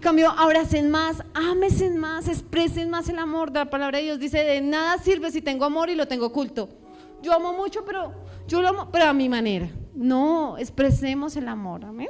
Cambio, 0.01 0.29
abracen 0.29 0.91
más, 0.91 1.23
ámesen 1.33 1.95
más, 1.95 2.27
expresen 2.27 2.89
más 2.89 3.07
el 3.07 3.19
amor. 3.19 3.53
La 3.53 3.69
palabra 3.69 3.99
de 3.99 4.03
Dios 4.03 4.19
dice, 4.19 4.39
de 4.39 4.59
nada 4.59 4.97
sirve 4.97 5.31
si 5.31 5.41
tengo 5.41 5.63
amor 5.63 5.89
y 5.89 5.95
lo 5.95 6.09
tengo 6.09 6.25
oculto 6.25 6.67
yo 7.23 7.33
amo 7.33 7.53
mucho, 7.53 7.83
pero 7.86 8.13
yo 8.47 8.62
lo 8.62 8.67
amo, 8.67 8.89
pero 8.91 9.05
a 9.05 9.13
mi 9.13 9.29
manera. 9.29 9.69
No, 9.95 10.57
expresemos 10.57 11.36
el 11.38 11.47
amor, 11.47 11.86
amén. 11.86 12.09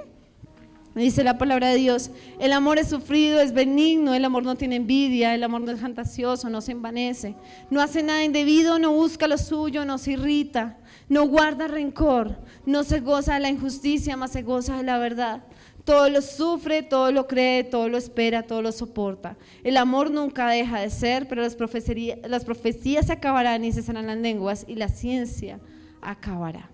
Dice 0.95 1.23
la 1.23 1.39
palabra 1.39 1.69
de 1.69 1.77
Dios, 1.77 2.12
el 2.39 2.53
amor 2.53 2.77
es 2.77 2.89
sufrido, 2.89 3.41
es 3.41 3.51
benigno, 3.51 4.13
el 4.13 4.23
amor 4.25 4.43
no 4.43 4.56
tiene 4.56 4.75
envidia, 4.75 5.34
el 5.34 5.43
amor 5.43 5.62
no 5.62 5.71
es 5.71 5.79
fantasioso, 5.79 6.51
no 6.51 6.62
se 6.62 6.73
envanece, 6.73 7.36
no 7.71 7.82
hace 7.82 8.03
nada 8.03 8.23
indebido, 8.23 8.77
no 8.77 8.93
busca 8.93 9.27
lo 9.27 9.39
suyo, 9.39 9.86
no 9.86 9.97
se 9.97 10.12
irrita, 10.12 10.77
no 11.10 11.27
guarda 11.27 11.67
rencor, 11.67 12.38
no 12.67 12.84
se 12.84 12.99
goza 12.99 13.34
de 13.34 13.39
la 13.39 13.49
injusticia, 13.49 14.15
más 14.17 14.32
se 14.34 14.43
goza 14.43 14.77
de 14.77 14.84
la 14.84 14.99
verdad. 14.99 15.43
Todo 15.84 16.10
lo 16.10 16.21
sufre, 16.21 16.84
todo 16.84 17.12
lo 17.12 17.27
cree, 17.27 17.63
todo 17.63 17.89
lo 17.89 17.97
espera, 17.97 18.43
todo 18.43 18.62
lo 18.62 18.71
soporta. 18.71 19.36
El 19.63 19.77
amor 19.77 20.12
nunca 20.12 20.47
deja 20.47 20.79
de 20.79 20.91
ser, 20.91 21.27
pero 21.27 21.41
las, 21.41 21.56
profecías, 21.56 22.19
las 22.23 22.45
profecías 22.45 23.08
se 23.08 23.13
acabarán 23.13 23.65
y 23.65 23.73
cesarán 23.73 24.08
las 24.08 24.17
lenguas 24.17 24.63
y 24.67 24.75
la 24.75 24.89
ciencia 24.89 25.60
acabará. 26.01 26.69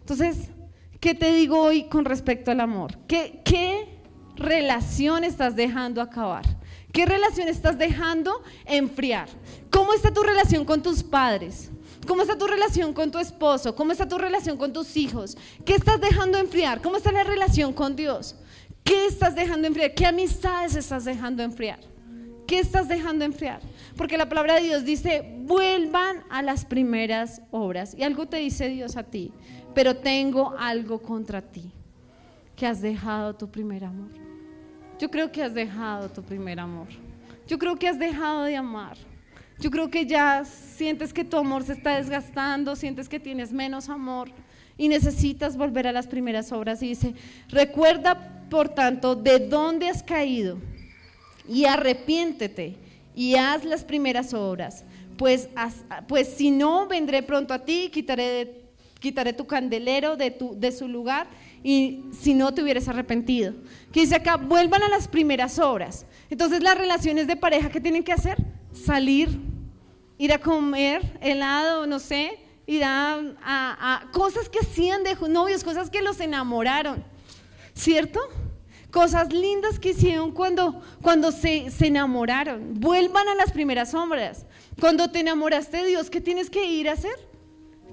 Entonces, 0.00 0.50
¿qué 1.00 1.14
te 1.14 1.32
digo 1.32 1.60
hoy 1.60 1.84
con 1.84 2.04
respecto 2.04 2.50
al 2.50 2.60
amor? 2.60 2.98
¿Qué, 3.06 3.42
relación 4.36 5.24
estás 5.24 5.56
dejando 5.56 6.02
acabar? 6.02 6.44
¿Qué 6.92 7.06
relación 7.06 7.48
estás 7.48 7.78
dejando 7.78 8.42
enfriar? 8.66 9.28
¿Cómo 9.70 9.94
está 9.94 10.12
tu 10.12 10.22
relación 10.22 10.64
con 10.64 10.82
tus 10.82 11.02
padres? 11.02 11.70
¿Cómo 12.06 12.22
está 12.22 12.36
tu 12.36 12.46
relación 12.46 12.92
con 12.92 13.10
tu 13.10 13.18
esposo? 13.18 13.74
¿Cómo 13.74 13.92
está 13.92 14.06
tu 14.06 14.18
relación 14.18 14.56
con 14.56 14.72
tus 14.72 14.96
hijos? 14.96 15.36
¿Qué 15.64 15.74
estás 15.74 16.00
dejando 16.00 16.38
enfriar? 16.38 16.80
¿Cómo 16.80 16.96
está 16.96 17.12
la 17.12 17.24
relación 17.24 17.72
con 17.72 17.96
Dios? 17.96 18.36
¿Qué 18.84 19.06
estás 19.06 19.34
dejando 19.34 19.66
enfriar? 19.66 19.94
¿Qué 19.94 20.06
amistades 20.06 20.76
estás 20.76 21.04
dejando 21.04 21.42
enfriar? 21.42 21.80
¿Qué 22.46 22.60
estás 22.60 22.86
dejando 22.86 23.24
enfriar? 23.24 23.60
Porque 23.96 24.16
la 24.16 24.28
palabra 24.28 24.54
de 24.54 24.62
Dios 24.62 24.84
dice, 24.84 25.36
vuelvan 25.40 26.22
a 26.30 26.42
las 26.42 26.64
primeras 26.64 27.42
obras. 27.50 27.94
Y 27.98 28.04
algo 28.04 28.26
te 28.26 28.36
dice 28.36 28.68
Dios 28.68 28.96
a 28.96 29.02
ti, 29.02 29.32
pero 29.76 29.94
tengo 29.94 30.54
algo 30.58 30.98
contra 30.98 31.42
ti, 31.42 31.70
que 32.56 32.66
has 32.66 32.80
dejado 32.80 33.34
tu 33.34 33.46
primer 33.46 33.84
amor. 33.84 34.08
Yo 34.98 35.10
creo 35.10 35.30
que 35.30 35.42
has 35.42 35.52
dejado 35.52 36.08
tu 36.08 36.22
primer 36.22 36.58
amor. 36.58 36.86
Yo 37.46 37.58
creo 37.58 37.76
que 37.76 37.86
has 37.86 37.98
dejado 37.98 38.44
de 38.44 38.56
amar. 38.56 38.96
Yo 39.58 39.70
creo 39.70 39.90
que 39.90 40.06
ya 40.06 40.46
sientes 40.46 41.12
que 41.12 41.26
tu 41.26 41.36
amor 41.36 41.62
se 41.62 41.74
está 41.74 41.96
desgastando, 41.96 42.74
sientes 42.74 43.06
que 43.06 43.20
tienes 43.20 43.52
menos 43.52 43.90
amor 43.90 44.30
y 44.78 44.88
necesitas 44.88 45.58
volver 45.58 45.86
a 45.86 45.92
las 45.92 46.06
primeras 46.06 46.52
obras. 46.52 46.82
Y 46.82 46.88
dice, 46.88 47.14
recuerda 47.50 48.46
por 48.48 48.70
tanto 48.70 49.14
de 49.14 49.40
dónde 49.40 49.90
has 49.90 50.02
caído 50.02 50.56
y 51.46 51.66
arrepiéntete 51.66 52.76
y 53.14 53.34
haz 53.34 53.62
las 53.62 53.84
primeras 53.84 54.32
obras. 54.32 54.86
Pues, 55.18 55.50
pues 56.08 56.28
si 56.28 56.50
no, 56.50 56.86
vendré 56.86 57.22
pronto 57.22 57.52
a 57.52 57.62
ti, 57.62 57.90
quitaré, 57.92 58.65
quitaré 59.08 59.32
tu 59.32 59.46
candelero 59.46 60.16
de, 60.16 60.30
tu, 60.30 60.58
de 60.58 60.72
su 60.72 60.88
lugar 60.88 61.28
y 61.62 62.04
si 62.12 62.34
no 62.34 62.52
te 62.52 62.62
hubieras 62.62 62.88
arrepentido. 62.88 63.54
Que 63.92 64.00
dice 64.00 64.16
acá, 64.16 64.36
vuelvan 64.36 64.82
a 64.82 64.88
las 64.88 65.08
primeras 65.08 65.58
obras. 65.58 66.06
Entonces 66.30 66.62
las 66.62 66.76
relaciones 66.76 67.26
de 67.26 67.36
pareja, 67.36 67.70
¿qué 67.70 67.80
tienen 67.80 68.02
que 68.02 68.12
hacer? 68.12 68.36
salir, 68.76 69.40
ir 70.18 70.32
a 70.32 70.38
comer 70.38 71.18
helado, 71.20 71.86
no 71.86 71.98
sé, 71.98 72.38
ir 72.66 72.82
a, 72.84 74.08
cosas 74.12 74.48
que 74.48 74.58
hacían 74.60 75.02
de 75.02 75.14
novios, 75.28 75.64
cosas 75.64 75.90
que 75.90 76.02
los 76.02 76.20
enamoraron, 76.20 77.04
¿cierto? 77.74 78.20
Cosas 78.90 79.32
lindas 79.32 79.78
que 79.78 79.90
hicieron 79.90 80.32
cuando, 80.32 80.80
cuando 81.02 81.30
se, 81.30 81.70
se 81.70 81.88
enamoraron. 81.88 82.80
Vuelvan 82.80 83.28
a 83.28 83.34
las 83.34 83.52
primeras 83.52 83.90
sombras. 83.90 84.46
Cuando 84.80 85.10
te 85.10 85.20
enamoraste 85.20 85.78
de 85.78 85.86
Dios, 85.88 86.08
¿qué 86.08 86.20
tienes 86.20 86.48
que 86.48 86.64
ir 86.64 86.88
a 86.88 86.92
hacer? 86.92 87.14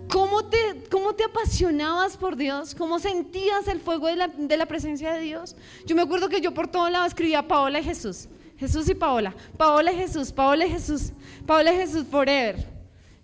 ¿Cómo 0.10 0.46
te, 0.46 0.84
¿Cómo 0.90 1.14
te 1.14 1.24
apasionabas 1.24 2.18
por 2.18 2.36
Dios? 2.36 2.76
¿Cómo 2.76 3.00
sentías 3.00 3.68
el 3.68 3.80
fuego 3.80 4.08
de 4.08 4.16
la, 4.16 4.28
de 4.28 4.58
la 4.58 4.66
presencia 4.66 5.14
de 5.14 5.22
Dios? 5.22 5.56
Yo 5.86 5.96
me 5.96 6.02
acuerdo 6.02 6.30
que 6.30 6.42
yo 6.42 6.54
por 6.54 6.68
todo 6.68 6.90
lado 6.90 7.06
escribía 7.06 7.48
Paola 7.48 7.80
y 7.80 7.84
Jesús. 7.84 8.28
Jesús 8.58 8.88
y 8.90 8.96
Paola. 8.96 9.36
Paola 9.58 9.92
y 9.92 9.98
Jesús, 9.98 10.32
Paola 10.32 10.66
y 10.66 10.70
Jesús. 10.70 11.12
Paola 11.46 11.74
y 11.74 11.78
Jesús 11.78 12.06
forever. 12.10 12.73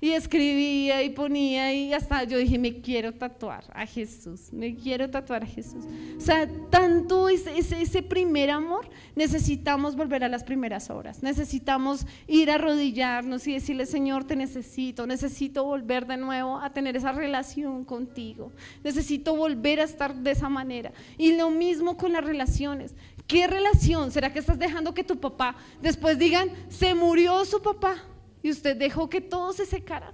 Y 0.02 0.12
escribía 0.12 1.04
y 1.04 1.10
ponía 1.10 1.74
y 1.74 1.94
hasta 1.94 2.24
yo 2.24 2.38
dije, 2.38 2.58
me 2.58 2.80
quiero 2.80 3.12
tatuar 3.12 3.66
a 3.74 3.86
Jesús, 3.86 4.54
me 4.54 4.74
quiero 4.74 5.10
tatuar 5.10 5.44
a 5.44 5.46
Jesús. 5.46 5.84
O 6.18 6.22
sea, 6.22 6.48
tanto 6.70 7.28
ese, 7.28 7.58
ese, 7.58 8.02
primer 8.02 8.50
amor, 8.50 8.90
necesitamos 9.14 9.98
volver 9.98 10.24
a 10.24 10.30
las 10.30 10.46
primeras 10.46 10.90
horas, 10.90 11.22
necesitamos 11.22 12.06
ir 12.28 12.50
a 12.50 12.56
arrodillarnos 12.56 13.46
y 13.48 13.54
decirle, 13.54 13.86
Señor, 13.86 14.24
te 14.24 14.38
necesito, 14.38 15.06
necesito 15.06 15.66
volver 15.66 16.08
de 16.08 16.16
nuevo 16.16 16.58
a 16.58 16.72
tener 16.72 16.96
esa 16.96 17.12
relación 17.12 17.84
contigo, 17.84 18.54
necesito 18.86 19.36
volver 19.36 19.82
a 19.82 19.84
estar 19.84 20.16
de 20.16 20.32
esa 20.32 20.48
manera. 20.48 20.94
Y 21.18 21.36
lo 21.36 21.50
mismo 21.50 21.98
con 21.98 22.14
las 22.14 22.24
relaciones. 22.24 22.96
¿Qué 23.28 23.48
relación 23.48 24.12
será 24.12 24.32
que 24.32 24.40
estás 24.40 24.58
dejando 24.58 24.94
que 24.94 25.04
tu 25.04 25.20
papá 25.20 25.56
después 25.82 26.18
digan, 26.18 26.50
se 26.70 26.96
murió 26.96 27.44
su 27.44 27.62
papá? 27.62 27.98
Y 28.42 28.52
usted 28.52 28.78
dejó 28.78 29.10
que 29.10 29.22
todo 29.22 29.54
se 29.54 29.66
secara, 29.66 30.14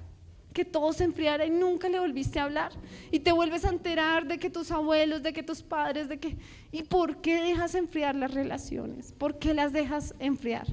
que 0.54 0.66
todo 0.66 0.94
se 0.94 1.04
enfriara 1.04 1.46
y 1.46 1.50
nunca 1.50 1.90
le 1.90 2.00
volviste 2.00 2.40
a 2.40 2.46
hablar. 2.46 2.72
Y 3.12 3.20
te 3.20 3.32
vuelves 3.32 3.66
a 3.66 3.70
enterar 3.70 4.26
de 4.26 4.38
que 4.38 4.50
tus 4.50 4.72
abuelos, 4.72 5.22
de 5.22 5.34
que 5.34 5.44
tus 5.44 5.62
padres, 5.62 6.10
de 6.10 6.18
que... 6.18 6.38
¿Y 6.72 6.84
por 6.84 7.18
qué 7.18 7.42
dejas 7.42 7.76
enfriar 7.76 8.16
las 8.16 8.34
relaciones? 8.34 9.12
¿Por 9.12 9.38
qué 9.38 9.54
las 9.54 9.74
dejas 9.74 10.16
enfriar? 10.20 10.66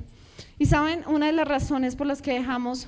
Y 0.58 0.66
saben, 0.66 1.04
una 1.06 1.26
de 1.26 1.32
las 1.32 1.48
razones 1.48 1.96
por 1.96 2.06
las 2.06 2.22
que 2.22 2.32
dejamos 2.32 2.86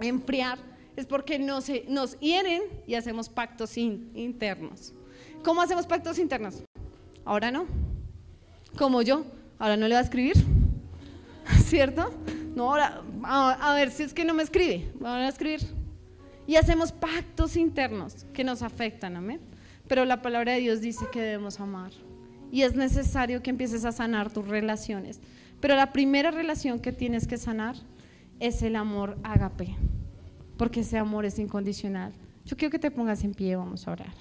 enfriar 0.00 0.58
es 0.96 1.06
porque 1.06 1.38
nos, 1.38 1.66
nos 1.88 2.18
hieren 2.20 2.62
y 2.86 2.94
hacemos 2.94 3.28
pactos 3.28 3.76
internos. 3.76 4.92
¿Cómo 5.42 5.62
hacemos 5.62 5.86
pactos 5.86 6.18
internos? 6.18 6.62
Ahora 7.24 7.50
no. 7.50 7.66
Como 8.76 9.02
yo, 9.02 9.24
ahora 9.58 9.76
no 9.76 9.88
le 9.88 9.94
va 9.94 10.00
a 10.00 10.04
escribir. 10.04 10.34
¿Cierto? 11.64 12.12
No, 12.60 12.72
ahora, 12.72 13.00
a, 13.24 13.72
ver 13.72 13.90
si 13.90 14.02
es 14.02 14.12
que 14.12 14.22
no 14.22 14.34
me 14.34 14.42
escribe, 14.42 14.92
van 15.00 15.22
a 15.22 15.28
escribir. 15.28 15.60
Y 16.46 16.56
hacemos 16.56 16.92
pactos 16.92 17.56
internos 17.56 18.26
que 18.34 18.44
nos 18.44 18.60
afectan, 18.60 19.16
amén. 19.16 19.40
Pero 19.88 20.04
la 20.04 20.20
palabra 20.20 20.52
de 20.52 20.60
Dios 20.60 20.82
dice 20.82 21.06
que 21.10 21.22
debemos 21.22 21.58
amar. 21.58 21.90
Y 22.52 22.60
es 22.60 22.74
necesario 22.74 23.42
que 23.42 23.48
empieces 23.48 23.86
a 23.86 23.92
sanar 23.92 24.30
tus 24.30 24.46
relaciones. 24.46 25.20
Pero 25.58 25.74
la 25.74 25.90
primera 25.90 26.30
relación 26.30 26.80
que 26.80 26.92
tienes 26.92 27.26
que 27.26 27.38
sanar 27.38 27.76
es 28.40 28.60
el 28.60 28.76
amor 28.76 29.16
ágape. 29.22 29.74
Porque 30.58 30.80
ese 30.80 30.98
amor 30.98 31.24
es 31.24 31.38
incondicional. 31.38 32.12
Yo 32.44 32.58
quiero 32.58 32.72
que 32.72 32.78
te 32.78 32.90
pongas 32.90 33.24
en 33.24 33.32
pie, 33.32 33.56
vamos 33.56 33.88
a 33.88 33.92
orar. 33.92 34.12